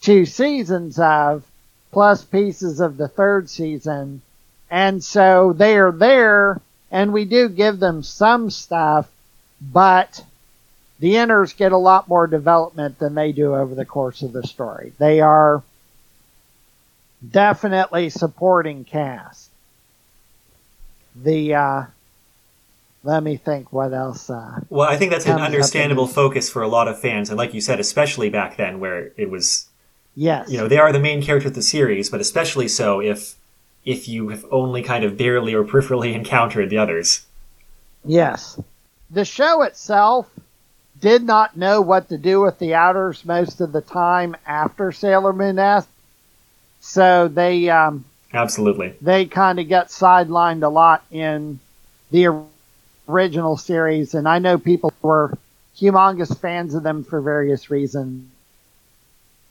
[0.00, 1.44] two seasons of,
[1.92, 4.20] plus pieces of the third season.
[4.70, 6.60] And so they are there,
[6.94, 9.10] and we do give them some stuff,
[9.60, 10.24] but
[11.00, 14.44] the inners get a lot more development than they do over the course of the
[14.44, 14.92] story.
[14.98, 15.64] They are
[17.28, 19.50] definitely supporting cast.
[21.16, 21.82] The, uh,
[23.02, 26.06] let me think what else, uh, Well, I think that's an Comes up in understandable
[26.06, 29.30] focus for a lot of fans, and like you said, especially back then where it
[29.30, 29.66] was
[30.14, 30.48] yes.
[30.48, 33.34] you know they are the main character of the series, but especially so if
[33.84, 37.26] if you have only kind of barely or peripherally encountered the others.
[38.04, 38.60] Yes.
[39.10, 40.28] The show itself
[41.00, 45.32] did not know what to do with the outers most of the time after Sailor
[45.32, 45.86] Moon S.
[46.80, 48.94] So they um, Absolutely.
[49.00, 51.58] they kind of got sidelined a lot in
[52.10, 52.44] the
[53.08, 55.36] original series, and I know people were
[55.78, 58.30] humongous fans of them for various reasons.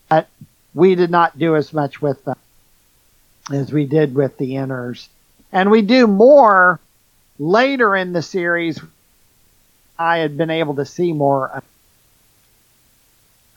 [0.10, 0.28] But
[0.74, 2.38] we did not do as much with them
[3.52, 5.08] as we did with the inners,
[5.52, 6.80] and we do more
[7.39, 8.80] later in the series.
[9.98, 11.64] I had been able to see more, of-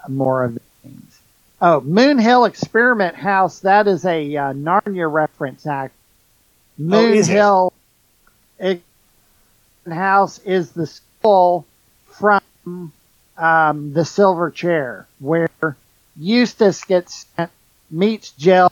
[0.09, 1.21] more of the things.
[1.61, 3.61] Oh, Moon Hill Experiment House.
[3.61, 5.67] That is a uh, Narnia reference.
[5.67, 5.95] Act.
[6.77, 7.33] Moon is it?
[7.33, 7.73] Hill
[8.59, 8.83] Experiment
[9.89, 11.67] House is the school
[12.19, 12.43] from
[13.39, 15.49] um, the Silver Chair, where
[16.19, 17.51] Eustace gets sent,
[17.91, 18.71] meets Jill,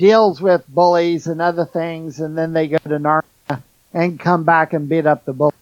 [0.00, 4.72] deals with bullies and other things, and then they go to Narnia and come back
[4.72, 5.54] and beat up the bullies.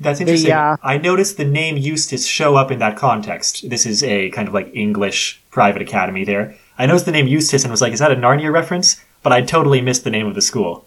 [0.00, 0.50] That's interesting.
[0.50, 3.70] uh, I noticed the name Eustace show up in that context.
[3.70, 6.56] This is a kind of like English private academy there.
[6.76, 9.00] I noticed the name Eustace and was like, is that a Narnia reference?
[9.22, 10.84] But I totally missed the name of the school.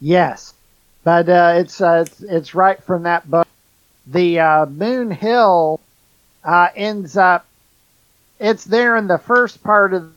[0.00, 0.54] Yes,
[1.02, 3.46] but uh, it's, uh, it's it's right from that book.
[4.06, 5.80] The uh, Moon Hill
[6.44, 7.44] uh, ends up.
[8.40, 10.14] It's there in the first part of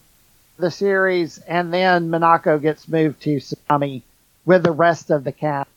[0.58, 4.02] the series, and then Minako gets moved to Sami
[4.46, 5.70] with the rest of the cast.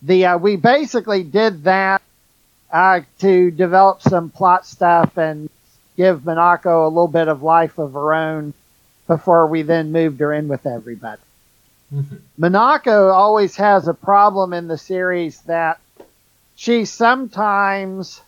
[0.00, 2.00] The uh, we basically did that
[2.72, 5.50] uh, to develop some plot stuff and
[5.96, 8.54] give Minako a little bit of life of her own
[9.08, 11.20] before we then moved her in with everybody.
[12.38, 15.80] Minako always has a problem in the series that
[16.54, 18.20] she sometimes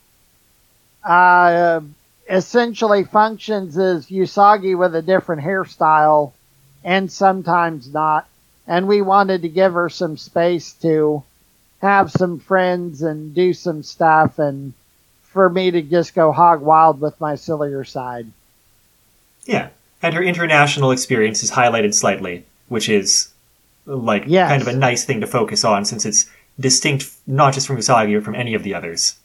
[1.04, 1.80] uh,
[2.28, 6.32] essentially functions as Usagi with a different hairstyle
[6.82, 8.26] and sometimes not.
[8.66, 11.22] And we wanted to give her some space to
[11.80, 14.72] have some friends and do some stuff and
[15.22, 18.26] for me to just go hog wild with my sillier side.
[19.44, 19.68] Yeah.
[20.02, 23.28] And her international experience is highlighted slightly, which is
[23.86, 24.48] like Yes.
[24.48, 26.26] kind of a nice thing to focus on since it's
[26.58, 29.16] distinct not just from Usagi or from any of the others.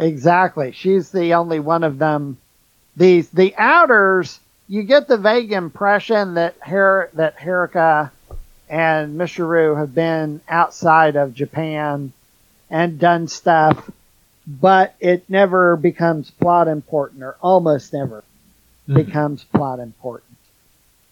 [0.00, 0.72] Exactly.
[0.72, 2.38] She's the only one of them.
[2.96, 4.40] These the outers.
[4.66, 8.10] You get the vague impression that Her- that Haruka
[8.68, 12.12] and Michiru have been outside of Japan
[12.70, 13.90] and done stuff,
[14.46, 18.22] but it never becomes plot important, or almost never
[18.86, 20.36] becomes plot important.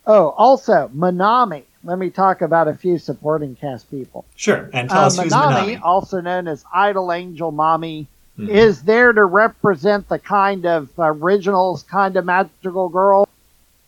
[0.06, 1.64] Oh, also Manami.
[1.84, 4.24] Let me talk about a few supporting cast people.
[4.34, 4.68] Sure.
[4.72, 8.06] And tell Uh, us who's Manami, also known as Idol Angel Mommy,
[8.38, 8.48] Mhm.
[8.48, 13.28] is there to represent the kind of originals kind of magical girl.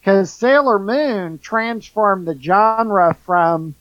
[0.00, 3.74] Because Sailor Moon transformed the genre from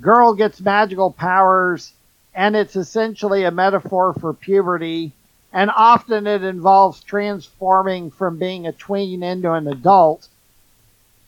[0.00, 1.92] girl gets magical powers,
[2.34, 5.12] and it's essentially a metaphor for puberty.
[5.52, 10.28] And often it involves transforming from being a tween into an adult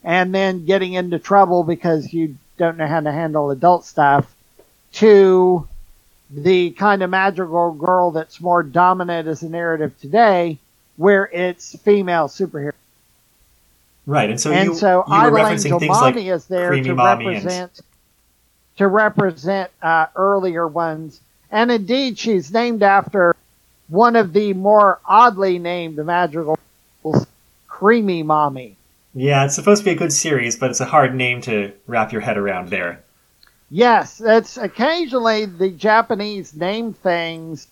[0.05, 4.35] and then getting into trouble because you don't know how to handle adult stuff
[4.93, 5.67] to
[6.31, 10.59] the kind of magical girl that's more dominant as a narrative today,
[10.97, 12.73] where it's female superhero.
[14.07, 14.31] Right.
[14.31, 16.69] And so and you, so you were Idol referencing Angel things Mommy like is there
[16.69, 17.81] Creamy to Mommy and- represent
[18.77, 21.21] to represent uh, earlier ones,
[21.51, 23.37] and indeed she's named after
[23.89, 26.59] one of the more oddly named magical
[27.03, 27.27] girls,
[27.69, 28.75] Creamy Mami.
[29.13, 32.13] Yeah, it's supposed to be a good series, but it's a hard name to wrap
[32.13, 33.03] your head around there.
[33.71, 37.69] Yes, that's occasionally the Japanese name things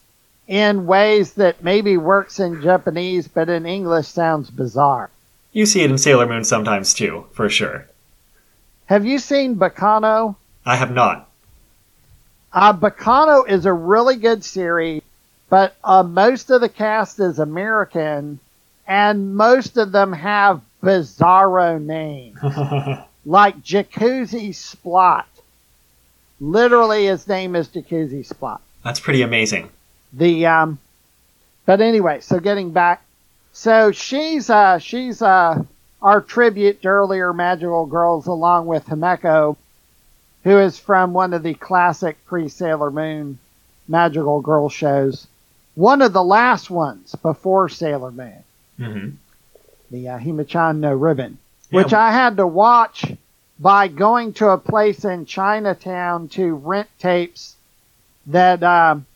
[0.47, 5.11] in ways that maybe works in Japanese, but in English sounds bizarre.
[5.53, 7.87] You see it in Sailor Moon sometimes too, for sure.
[8.87, 10.37] Have you seen Baccano?
[10.65, 11.29] I have not.
[12.53, 15.03] Uh, Baccano is a really good series,
[15.51, 18.39] but uh, most of the cast is American,
[18.87, 22.39] and most of them have bizarro names,
[23.27, 25.25] like Jacuzzi Splot.
[26.41, 28.61] Literally, his name is Jacuzzi Splot.
[28.85, 29.71] That's pretty amazing.
[30.13, 30.79] the um
[31.67, 33.03] but anyway so getting back
[33.53, 35.63] so she's uh she's uh
[36.01, 39.57] our tribute to earlier magical girls along with Himeko
[40.45, 43.39] who is from one of the classic pre Sailor Moon
[43.87, 45.27] magical girl shows
[45.75, 48.45] one of the last ones before Sailor Moon
[48.79, 49.09] hmm
[49.91, 51.37] the uh, Hime-chan no Ribbon
[51.71, 51.83] Yeah.
[51.83, 53.05] which I had to watch
[53.59, 57.57] by going to a place in Chinatown to rent tapes
[58.27, 59.07] that um,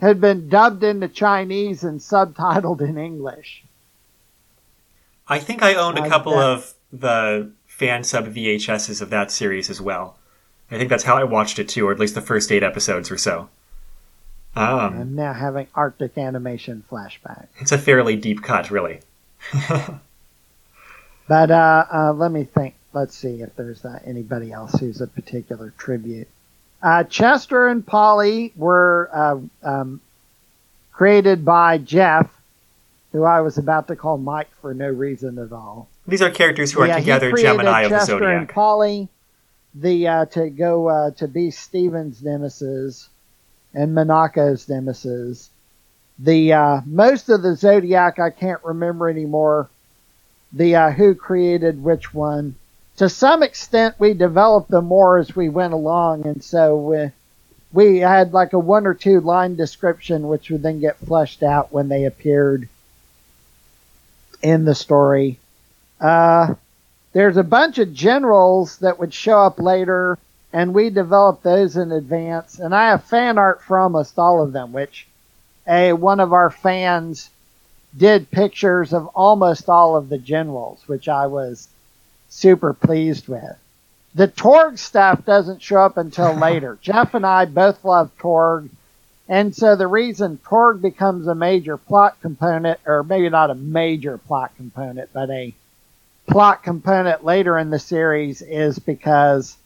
[0.00, 3.64] had been dubbed into Chinese and subtitled in English.
[5.28, 6.44] I think I owned a couple that.
[6.44, 10.16] of the fan sub VHSs of that series as well.
[10.70, 13.10] I think that's how I watched it too, or at least the first eight episodes
[13.10, 13.48] or so.
[14.56, 17.46] Um, I'm now having Arctic animation flashback.
[17.58, 19.00] it's a fairly deep cut, really.
[21.28, 22.74] But uh, uh, let me think.
[22.92, 26.28] Let's see if there's uh, anybody else who's a particular tribute.
[26.82, 30.00] Uh, Chester and Polly were uh, um,
[30.92, 32.30] created by Jeff,
[33.12, 35.88] who I was about to call Mike for no reason at all.
[36.06, 39.08] These are characters who are Yeah, he together created Gemini of the Chester and Polly,
[39.74, 43.08] the uh, to go uh, to be Steven's nemesis
[43.72, 45.48] and Minako's nemesis.
[46.18, 49.70] the uh, most of the Zodiac I can't remember anymore.
[50.52, 52.56] The uh, who created which one.
[52.98, 57.10] To some extent, we developed them more as we went along, and so we,
[57.72, 61.72] we had like a one or two line description, which would then get fleshed out
[61.72, 62.68] when they appeared
[64.42, 65.38] in the story.
[66.00, 66.54] Uh,
[67.12, 70.18] there's a bunch of generals that would show up later,
[70.52, 72.58] and we developed those in advance.
[72.58, 75.06] And I have fan art for almost all of them, which
[75.66, 77.30] a one of our fans
[77.96, 81.68] did pictures of almost all of the generals, which I was
[82.32, 83.56] super pleased with.
[84.14, 86.78] The Torg stuff doesn't show up until later.
[86.80, 88.70] Jeff and I both love Torg,
[89.28, 94.18] and so the reason Torg becomes a major plot component, or maybe not a major
[94.18, 95.54] plot component, but a
[96.26, 99.56] plot component later in the series is because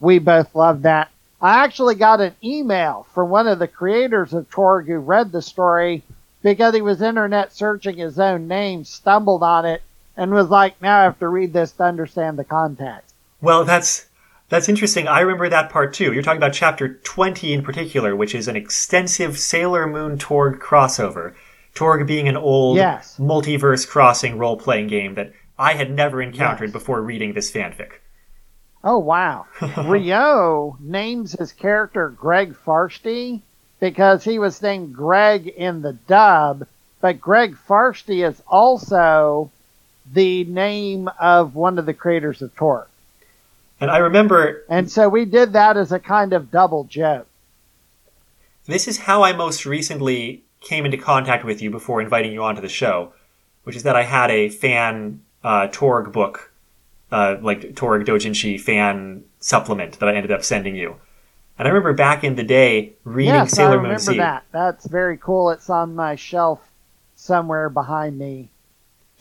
[0.00, 1.10] we both love that.
[1.40, 5.42] I actually got an email from one of the creators of Torg who read the
[5.42, 6.02] story
[6.42, 9.82] because he was internet searching his own name, stumbled on it,
[10.16, 13.14] and was like, now I have to read this to understand the context.
[13.40, 14.06] Well, that's
[14.48, 15.08] that's interesting.
[15.08, 16.12] I remember that part too.
[16.12, 21.34] You're talking about chapter 20 in particular, which is an extensive Sailor Moon Torg crossover.
[21.74, 23.16] Torg being an old Yes.
[23.18, 26.72] multiverse crossing role playing game that I had never encountered Yes.
[26.72, 27.94] before reading this fanfic.
[28.84, 29.46] Oh wow.
[29.84, 33.40] Rio names his character Greg Farshtey
[33.80, 36.66] because he was named Greg in the dub,
[37.00, 39.50] but Greg Farshtey is also
[40.12, 42.86] the name of one of the creators of Torg.
[43.80, 47.26] And I remember And so we did that as a kind of double joke.
[48.66, 52.62] this is how I most recently came into contact with you before inviting you onto
[52.62, 53.12] the show,
[53.64, 56.50] which is that I had a fan uh, Torg book,
[57.12, 60.96] uh, like Torg Dojinshi fan supplement that I ended up sending you.
[61.58, 64.44] And I remember back in the day reading yes, Sailor Moon remember that.
[64.50, 65.50] That's very cool.
[65.50, 66.60] It's on my shelf
[67.14, 68.48] somewhere behind me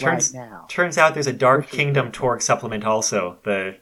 [0.03, 0.65] Turns, right now.
[0.69, 3.75] turns out there's a Dark Kingdom Torg supplement also, the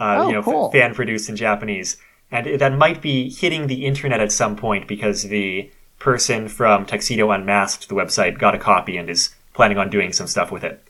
[0.00, 0.70] uh, Oh, you know cool.
[0.72, 1.96] fan produced in Japanese,
[2.30, 7.30] and that might be hitting the internet at some point because the person from Tuxedo
[7.30, 10.82] Unmasked, the website, got a copy and is planning on doing some stuff with it.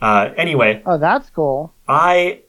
[0.00, 1.74] Uh, anyway, Oh, that's cool.
[1.88, 2.40] I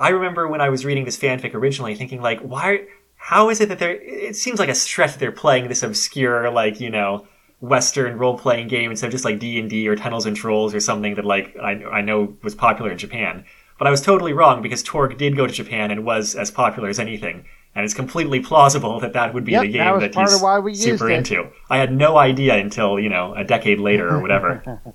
[0.00, 2.86] I remember when I was reading this fanfic originally, thinking like, why?
[3.16, 3.94] How is it that they're?
[4.00, 7.26] It seems like a stretch that they're playing this obscure, like you know,
[7.68, 10.74] Western role playing game instead of just like D and D or Tunnels and Trolls
[10.74, 13.44] or something that like I I know was popular in Japan.
[13.78, 16.88] But I was totally wrong because Torg did go to Japan and was as popular
[16.88, 17.44] as anything,
[17.74, 20.58] and it's completely plausible that that would be Yep, the game that part he's why
[20.58, 21.16] we super it.
[21.18, 21.48] into.
[21.68, 24.80] I had no idea until you know a decade later or whatever.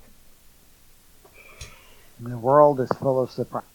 [2.20, 3.68] The world is full of surprises.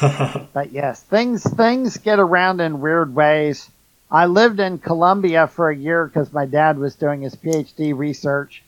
[0.52, 3.70] But yes, things things get around in weird ways.
[4.10, 8.62] I lived in Colombia for a year because my dad was doing his PhD research,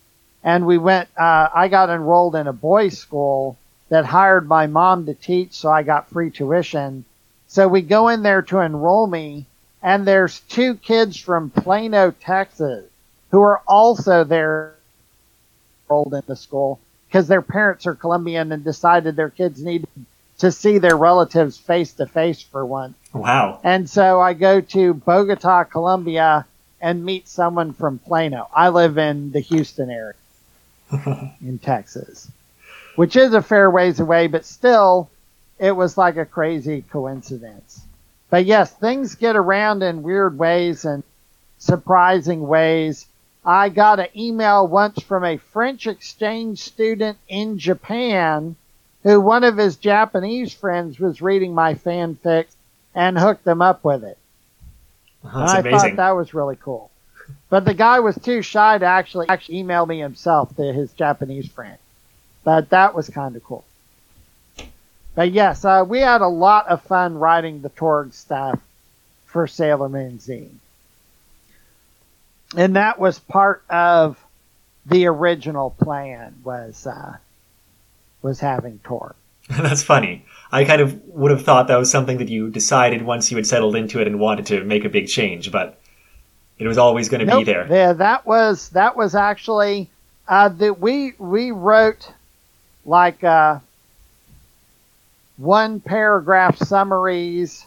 [0.44, 1.08] and we went.
[1.16, 3.56] Uh, I got enrolled in a boys' school
[3.88, 7.04] that hired my mom to teach, so I got free tuition.
[7.48, 9.46] So we go in there to enroll me,
[9.82, 12.84] and there's two kids from Plano, Texas,
[13.30, 14.74] who are also there
[15.88, 19.88] enrolled in the school because their parents are Colombian and decided their kids needed
[20.40, 22.96] to see their relatives face to face for once.
[23.12, 23.60] wow.
[23.62, 26.46] And so I go to Bogota, Colombia
[26.80, 28.48] and meet someone from Plano.
[28.54, 30.14] I live in the Houston area
[31.42, 32.30] in Texas,
[32.96, 35.10] which is a fair ways away, but still
[35.58, 37.82] it was like a crazy coincidence.
[38.30, 41.02] But yes, things get around in weird ways and
[41.58, 43.06] surprising ways.
[43.44, 48.56] I got an email once from a French exchange student in Japan
[49.02, 52.46] who one of his Japanese friends was reading my fanfic
[52.94, 54.18] and hooked them up with it.
[55.22, 55.78] That's and I amazing.
[55.78, 56.90] thought that was really cool.
[57.48, 61.48] But the guy was too shy to actually actually email me himself to his Japanese
[61.48, 61.78] friend.
[62.44, 63.64] But that was kind of cool.
[65.14, 68.60] But yes, uh, we had a lot of fun writing the Torg stuff
[69.26, 70.54] for Sailor Moon Zine.
[72.56, 74.18] And that was part of
[74.86, 77.16] the original plan was uh,
[78.22, 79.14] was having Torg.
[79.48, 80.24] That's funny.
[80.52, 83.46] I kind of would have thought that was something that you decided once you had
[83.46, 85.78] settled into it and wanted to make a big change, but
[86.58, 87.40] it was always going to Nope.
[87.40, 87.66] be there.
[87.70, 89.88] Yeah, that was that was actually
[90.28, 92.12] uh, that we we wrote
[92.84, 93.60] like uh,
[95.36, 97.64] one paragraph summaries,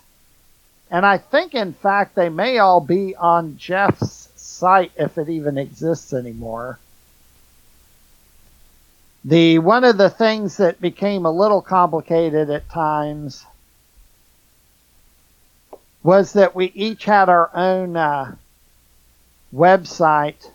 [0.91, 5.57] and I think in fact they may all be on Jeff's site if it even
[5.57, 6.79] exists anymore.
[9.25, 13.45] The one of the things that became a little complicated at times
[16.03, 18.35] was that we each had our own uh,
[19.55, 20.49] website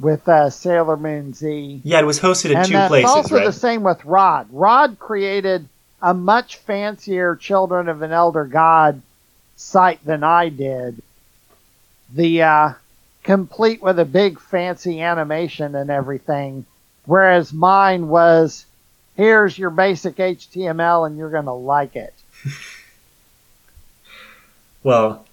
[0.00, 1.82] with uh, Sailor Moon Z.
[1.84, 3.44] Yeah, it was hosted in and two that's places, also right?
[3.44, 4.48] the same with Rod.
[4.50, 5.68] Rod created
[6.00, 9.02] a much fancier Children of an Elder God
[9.56, 11.02] site than I did.
[12.14, 12.72] The uh,
[13.22, 16.64] complete with a big fancy animation and everything,
[17.06, 18.64] whereas mine was
[19.16, 22.14] here's your basic HTML and you're going to like it.
[24.84, 25.24] Well,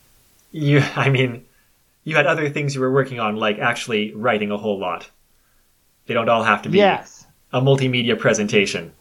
[0.52, 1.46] you, I mean,
[2.04, 5.10] you had other things you were working on, like actually writing a whole lot.
[6.06, 7.26] They don't all have to be Yes.
[7.52, 8.92] a multimedia presentation.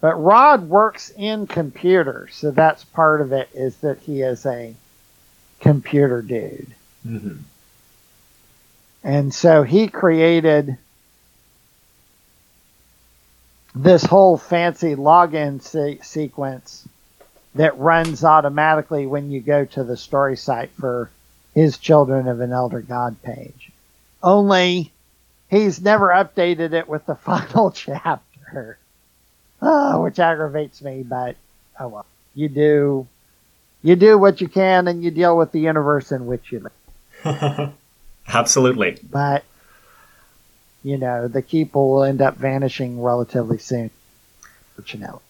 [0.00, 4.74] But Rod works in computers, so that's part of it is that he is a
[5.60, 6.68] computer dude.
[7.04, 7.36] hmm
[9.04, 10.78] And so he created
[13.74, 16.88] this whole fancy login se- sequence
[17.54, 21.10] that runs automatically when you go to the story site for
[21.54, 23.70] his Children of an Elder God page.
[24.22, 24.90] Only
[25.50, 28.78] he's never updated it with the final chapter,
[29.60, 31.36] Ah, which aggravates me, but
[31.78, 32.06] oh well.
[32.34, 33.06] You do,
[33.82, 36.68] you do what you can and you deal with the universe in which you
[37.24, 37.72] live
[38.28, 38.98] Absolutely.
[39.10, 39.44] but
[40.84, 43.90] you know the keep will end up vanishing relatively soon
[44.76, 45.20] fortunately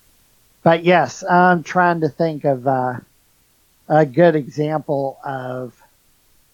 [0.62, 2.94] but yes i'm trying to think of uh,
[3.88, 5.72] a good example of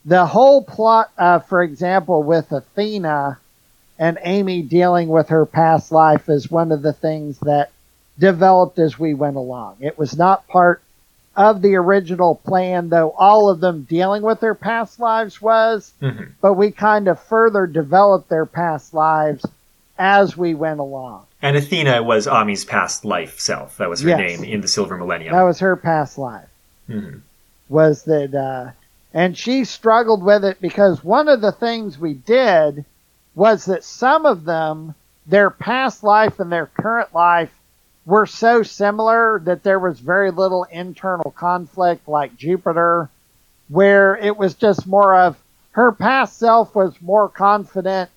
[0.04, 3.38] the whole plot uh, for example with athena
[3.98, 7.70] and amy dealing with her past life is one of the things that
[8.18, 10.82] developed as we went along it was not part
[11.36, 16.24] of the original plan though all of them dealing with their past lives was hmm
[16.40, 19.44] but we kind of further developed their past lives
[19.98, 21.26] as we went along.
[21.42, 23.76] And Athena was Ami's past life self.
[23.76, 24.18] That was her Yes.
[24.18, 25.34] name in the Silver Millennium.
[25.34, 26.48] That was her past life.
[26.86, 27.18] hmm
[27.68, 28.70] Was that, uh,
[29.12, 32.86] and she struggled with it because one of the things we did
[33.34, 34.94] was that some of them,
[35.26, 37.50] their past life and their current life
[38.10, 43.08] were so similar that there was very little internal conflict, like Jupiter,
[43.68, 45.36] where it was just more of
[45.70, 48.10] her past self was more confident,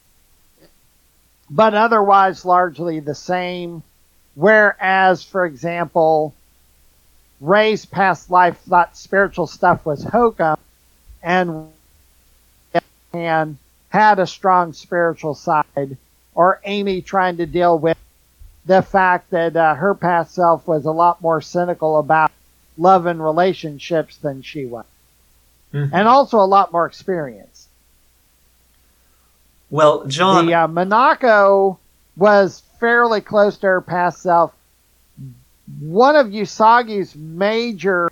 [1.47, 3.83] but otherwise largely the same.
[4.33, 6.33] Whereas, for example,
[7.39, 10.57] Rei's past life thought spiritual stuff was hokum,
[11.21, 11.69] and
[13.13, 13.57] and
[13.89, 15.97] had a strong spiritual side,
[16.33, 17.97] or Amy trying to deal with
[18.65, 22.31] the fact that uh, her past self was a lot more cynical about
[22.77, 24.85] love and relationships than she was,
[25.73, 25.89] Mhm.
[25.93, 27.67] and also a lot more experienced.
[29.69, 31.77] Well, John, The uh, Minako
[32.15, 34.53] was fairly close to her past self.
[35.79, 38.11] One of Usagi's major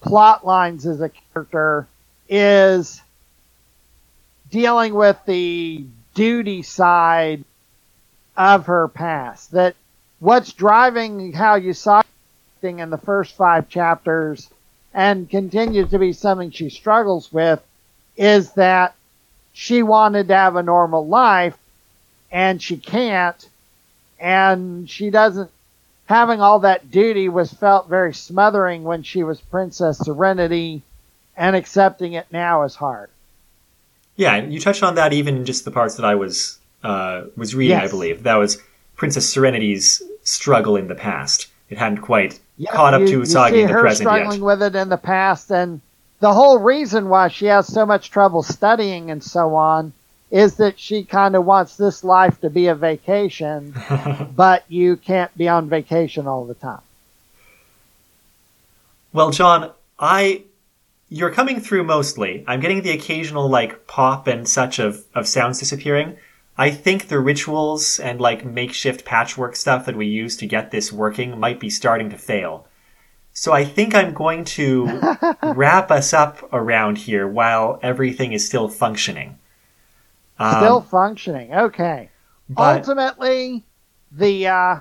[0.00, 1.86] plot lines as a character
[2.28, 3.00] is
[4.50, 7.44] dealing with the duty side
[8.36, 9.52] of her past.
[9.52, 9.76] That
[10.20, 12.02] what's driving how you saw
[12.56, 14.48] acting in the first five chapters
[14.94, 17.60] and continues to be something she struggles with
[18.16, 18.94] is that
[19.52, 21.56] she wanted to have a normal life
[22.30, 23.48] and she can't
[24.20, 25.50] and she doesn't
[26.06, 30.82] having all that duty was felt very smothering when she was princess serenity
[31.36, 33.08] and accepting it now is hard
[34.16, 37.54] yeah, you touched on that even in just the parts that I was uh, was
[37.54, 37.76] reading.
[37.76, 38.60] I believe that was
[38.96, 41.48] Princess Serenity's struggle in the past.
[41.70, 44.46] It hadn't quite Yeah, caught up you- to Usagi in the present struggling yet.
[44.46, 45.80] with it in the past and
[46.20, 49.92] the whole reason why she has so much trouble studying and so on
[50.30, 53.74] is that she kind of wants this life to be a vacation
[54.36, 56.80] but you can't be on vacation all the time
[59.12, 60.42] Well, John, I
[61.08, 62.42] you're coming through mostly.
[62.46, 66.16] I'm getting the occasional like pop and such of of sounds disappearing.
[66.56, 70.92] I think the rituals and like makeshift patchwork stuff that we use to get this
[70.92, 72.66] working might be starting to fail.
[73.32, 78.68] So I think I'm going to wrap us up around here while everything is still
[78.68, 79.38] functioning.
[80.38, 82.08] Um, still functioning okay
[82.48, 83.62] but ultimately
[84.10, 84.78] the uh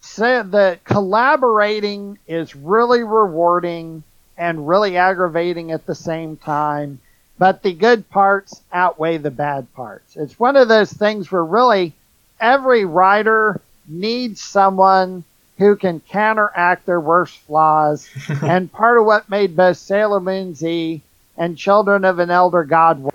[0.00, 4.04] sa- the collaborating is really rewarding
[4.38, 7.00] and really aggravating at the same time
[7.38, 10.16] but the good parts outweigh the bad parts.
[10.16, 11.94] It's one of those things where really
[12.40, 15.24] every writer needs someone
[15.58, 18.08] who can counteract their worst flaws.
[18.42, 21.02] And part of what made both sailor moon z
[21.36, 23.14] and children of an elder god work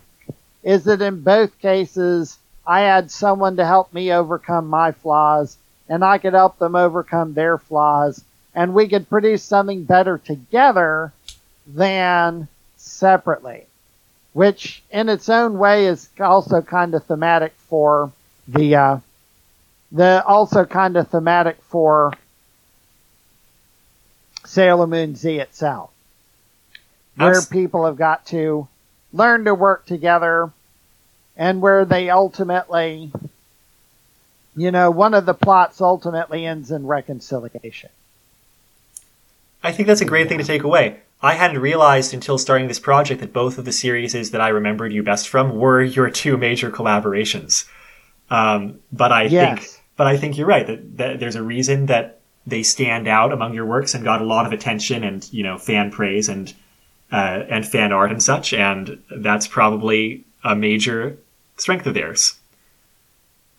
[0.64, 5.58] is that in both cases I had someone to help me overcome my flaws
[5.90, 8.24] and I could help them overcome their flaws.
[8.54, 11.14] And we could produce something better together
[11.66, 13.66] than separately.
[14.38, 18.12] Which in its own way is also kind of thematic for
[18.48, 18.98] the uh,
[19.92, 22.14] the also kind of thematic for
[24.46, 25.90] Sailor Moon Z itself,
[27.16, 28.68] where Abs- people have got to
[29.12, 30.52] learn to work together,
[31.36, 33.12] and where they ultimately,
[34.56, 37.90] you know, one of the plots ultimately ends in reconciliation.
[39.64, 41.00] I think that's a great thing to take away.
[41.22, 44.94] I hadn't realized until starting this project that both of the series that I remembered
[44.94, 47.66] you best from were your two major collaborations.
[48.30, 49.60] Um, but I Yes.
[49.60, 53.34] think, but I think you're right that, that there's a reason that they stand out
[53.34, 56.54] among your works and got a lot of attention and you know fan praise and
[57.12, 61.18] uh, and fan art and such, and that's probably a major
[61.58, 62.36] strength of theirs.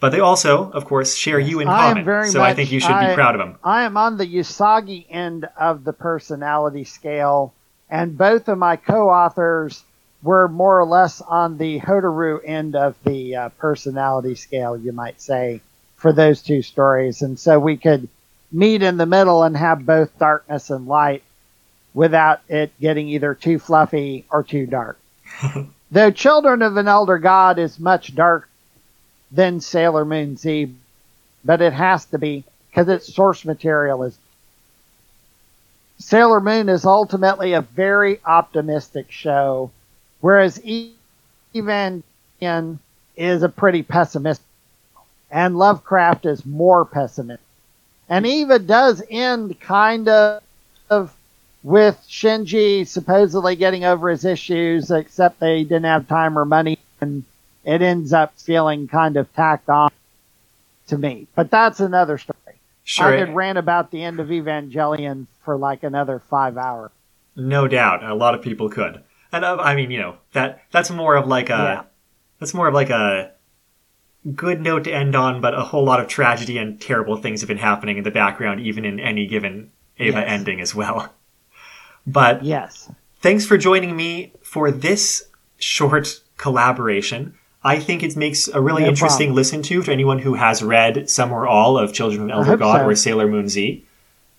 [0.01, 2.93] But they also, of course, share you in common, very so I think you should
[2.93, 3.59] I- be proud of them.
[3.65, 7.53] I am on the Usagi end of the personality scale,
[7.91, 9.83] and both of my co-authors
[10.23, 15.21] were more or less on the Hotaru end of the uh, personality scale, you might
[15.21, 15.61] say,
[15.97, 17.23] for those two stories.
[17.23, 18.09] And so we could
[18.51, 21.23] meet in the middle and have both darkness and light
[21.95, 24.99] without it getting either too fluffy or too dark.
[25.91, 28.48] Though Children of an Elder God is much darker
[29.31, 30.75] than Sailor Moon Z,
[31.45, 34.19] but it has to be because its source material is.
[35.99, 39.71] Sailor Moon is ultimately a very optimistic show,
[40.21, 40.61] whereas
[41.55, 42.79] Evangelion
[43.17, 44.47] is a pretty pessimistic,
[45.31, 47.45] and Lovecraft is more pessimistic.
[48.09, 51.15] And Eva does end kind of
[51.63, 57.25] with Shinji supposedly getting over his issues, except they didn't have time or money, and
[57.65, 59.91] it ends up feeling kind of tacked on
[60.89, 61.27] to me.
[61.35, 62.37] But that's another story.
[62.85, 66.91] Sure, I could rant about the end of Evangelion for like another five hours.
[67.37, 69.03] No doubt, a lot of people could.
[69.31, 71.83] And uh, I mean, you know, that that's more of like a Yeah.
[72.41, 73.33] that's more of like a
[74.35, 77.49] good note to end on, but a whole lot of tragedy and terrible things have
[77.49, 80.29] been happening in the background, even in any given Eva Yes.
[80.29, 81.13] ending as well.
[82.07, 82.91] But Yes.
[83.21, 85.29] thanks for joining me for this
[85.59, 87.35] short collaboration.
[87.69, 89.37] I think it makes a really No interesting problem.
[89.37, 92.79] listen to to anyone who has read some or all of Children of Elder God
[92.81, 92.87] so.
[92.87, 93.85] or Sailor Moon Z.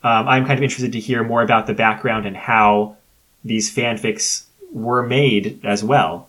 [0.04, 2.96] Um, I'm kind of interested to hear more about the background and how
[3.44, 6.28] these fanfics were made as well.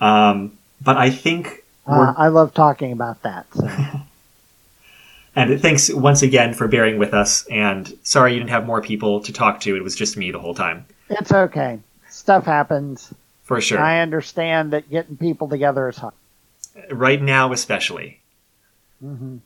[0.00, 3.46] Um, but I think Uh, I love talking about that.
[3.54, 3.68] So.
[5.36, 7.46] And thanks once again for bearing with us.
[7.46, 9.76] And sorry you didn't have more people to talk to.
[9.76, 11.78] It was just me the whole time, it's okay.
[12.10, 13.14] Stuff happens.
[13.48, 13.80] For sure.
[13.80, 16.14] I understand that getting people together is hard.
[16.92, 18.20] right now, especially.
[19.00, 19.38] hmm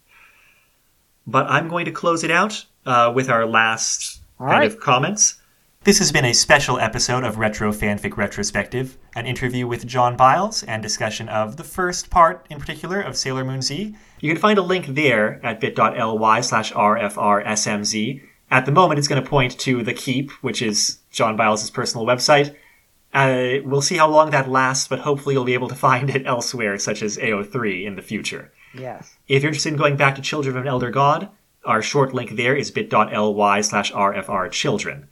[1.27, 4.70] But I'm going to close it out uh, with our last All kind right.
[4.70, 5.37] of comments.
[5.85, 10.62] This has been a special episode of Retro Fanfic Retrospective, an interview with John Biles
[10.62, 13.95] and discussion of the first part in particular of Sailor Moon Z.
[14.20, 18.23] You can find a link there at bit.ly slash rfrsmz.
[18.51, 22.07] At the moment, it's going to point to The Keep, which is John Biles' personal
[22.07, 22.55] website.
[23.12, 26.26] Uh, we'll see how long that lasts, but hopefully you'll be able to find it
[26.26, 28.51] elsewhere, such as AO3 in the future.
[28.74, 29.16] Yes.
[29.28, 31.28] If you're interested in going back to Children of an Elder God,
[31.64, 35.05] our short link there is bit.ly slash rfrchildren.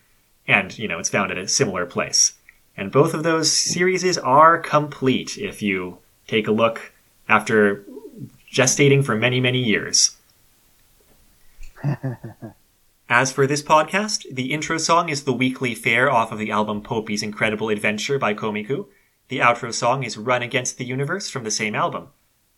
[0.49, 2.35] And, you know, it's found at a similar place.
[2.77, 6.93] And both of those series are complete if you take a look
[7.29, 7.85] after
[8.51, 10.17] gestating for many, many years.
[13.13, 16.81] As for this podcast, the intro song is The Weekly Fair off of the album
[16.81, 18.87] Poupi's Incredible Adventure by Komiku.
[19.27, 22.11] The outro song is Run Against the Universe from the same album.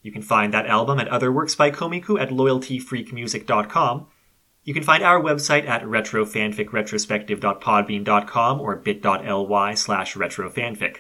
[0.03, 4.07] You can find that album and other works by Komiku at loyaltyfreakmusic.com.
[4.65, 10.97] You can find our website at retrofanficretrospective.podbean.com or bit.ly slash retrofanfic.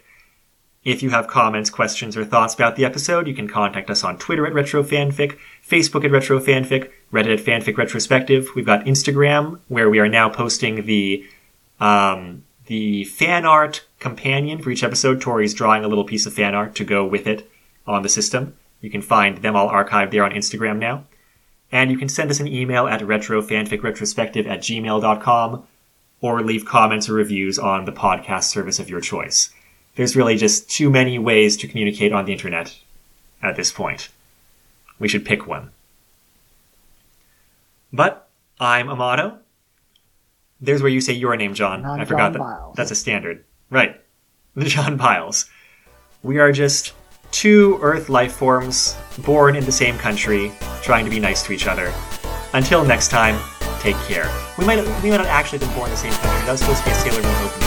[0.82, 4.16] If you have comments, questions, or thoughts about the episode, you can contact us on
[4.16, 5.36] Twitter at retrofanfic,
[5.72, 8.50] Facebook at Retro Fanfic, Reddit at fanfic retrospective.
[8.54, 11.26] We've got Instagram, where we are now posting the
[11.80, 15.20] um, the fan art companion for each episode.
[15.20, 17.50] Tori's drawing a little piece of fan art to go with it
[17.86, 18.54] on the system.
[18.82, 21.04] You can find them all archived there on Instagram now.
[21.70, 25.66] And you can send us an email at retrofanficretrospective at gmail.com
[26.20, 29.50] or leave comments or reviews on the podcast service of your choice.
[29.96, 32.78] There's really just too many ways to communicate on the internet
[33.42, 34.10] at this point.
[35.02, 35.72] We should pick one.
[37.92, 38.28] But
[38.60, 39.38] I'm Amato.
[40.60, 41.84] There's where you say your name, John.
[41.84, 42.38] I'm I forgot John that.
[42.38, 42.76] Biles.
[42.76, 43.44] That's a standard.
[43.68, 44.00] Right.
[44.54, 45.50] The John Biles.
[46.22, 46.92] We are just
[47.32, 50.52] two Earth life forms born in the same country,
[50.82, 51.92] trying to be nice to each other.
[52.52, 53.40] Until next time,
[53.80, 54.30] take care.
[54.56, 56.46] We might we might not actually have been born in the same country.
[56.46, 57.61] That was supposed to be a Sailor Moon opening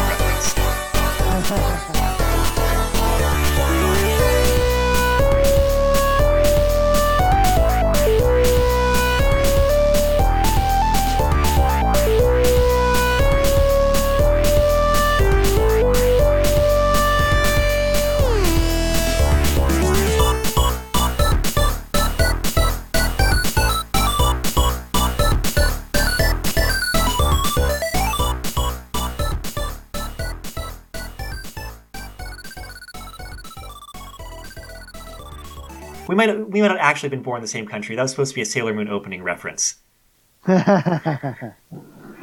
[36.16, 37.98] We might we might not actually have been born in the same country.
[37.98, 39.76] That was supposed to be a Sailor Moon opening reference.
[40.48, 41.52] I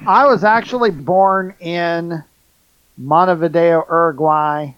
[0.06, 2.24] was actually born in
[2.96, 4.70] Montevideo, Uruguay.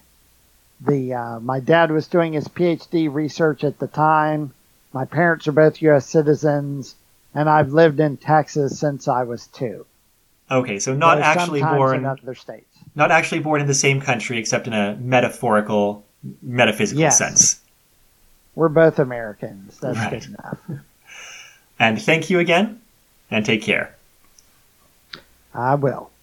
[0.81, 4.53] The uh, my dad was doing his PhD research at the time.
[4.91, 6.05] My parents are both U.S.
[6.05, 6.95] citizens,
[7.33, 9.85] and I've lived in Texas since I was two.
[10.51, 12.67] Okay, so not actually born in other states.
[12.95, 16.03] not actually born in the same country except in a metaphorical
[16.41, 17.17] metaphysical Yes.
[17.17, 17.61] sense.
[18.55, 19.77] We're both Americans.
[19.79, 20.11] That's Right.
[20.21, 20.59] good enough.
[21.77, 22.81] And thank you again
[23.29, 23.93] and take care.
[25.53, 26.09] I will.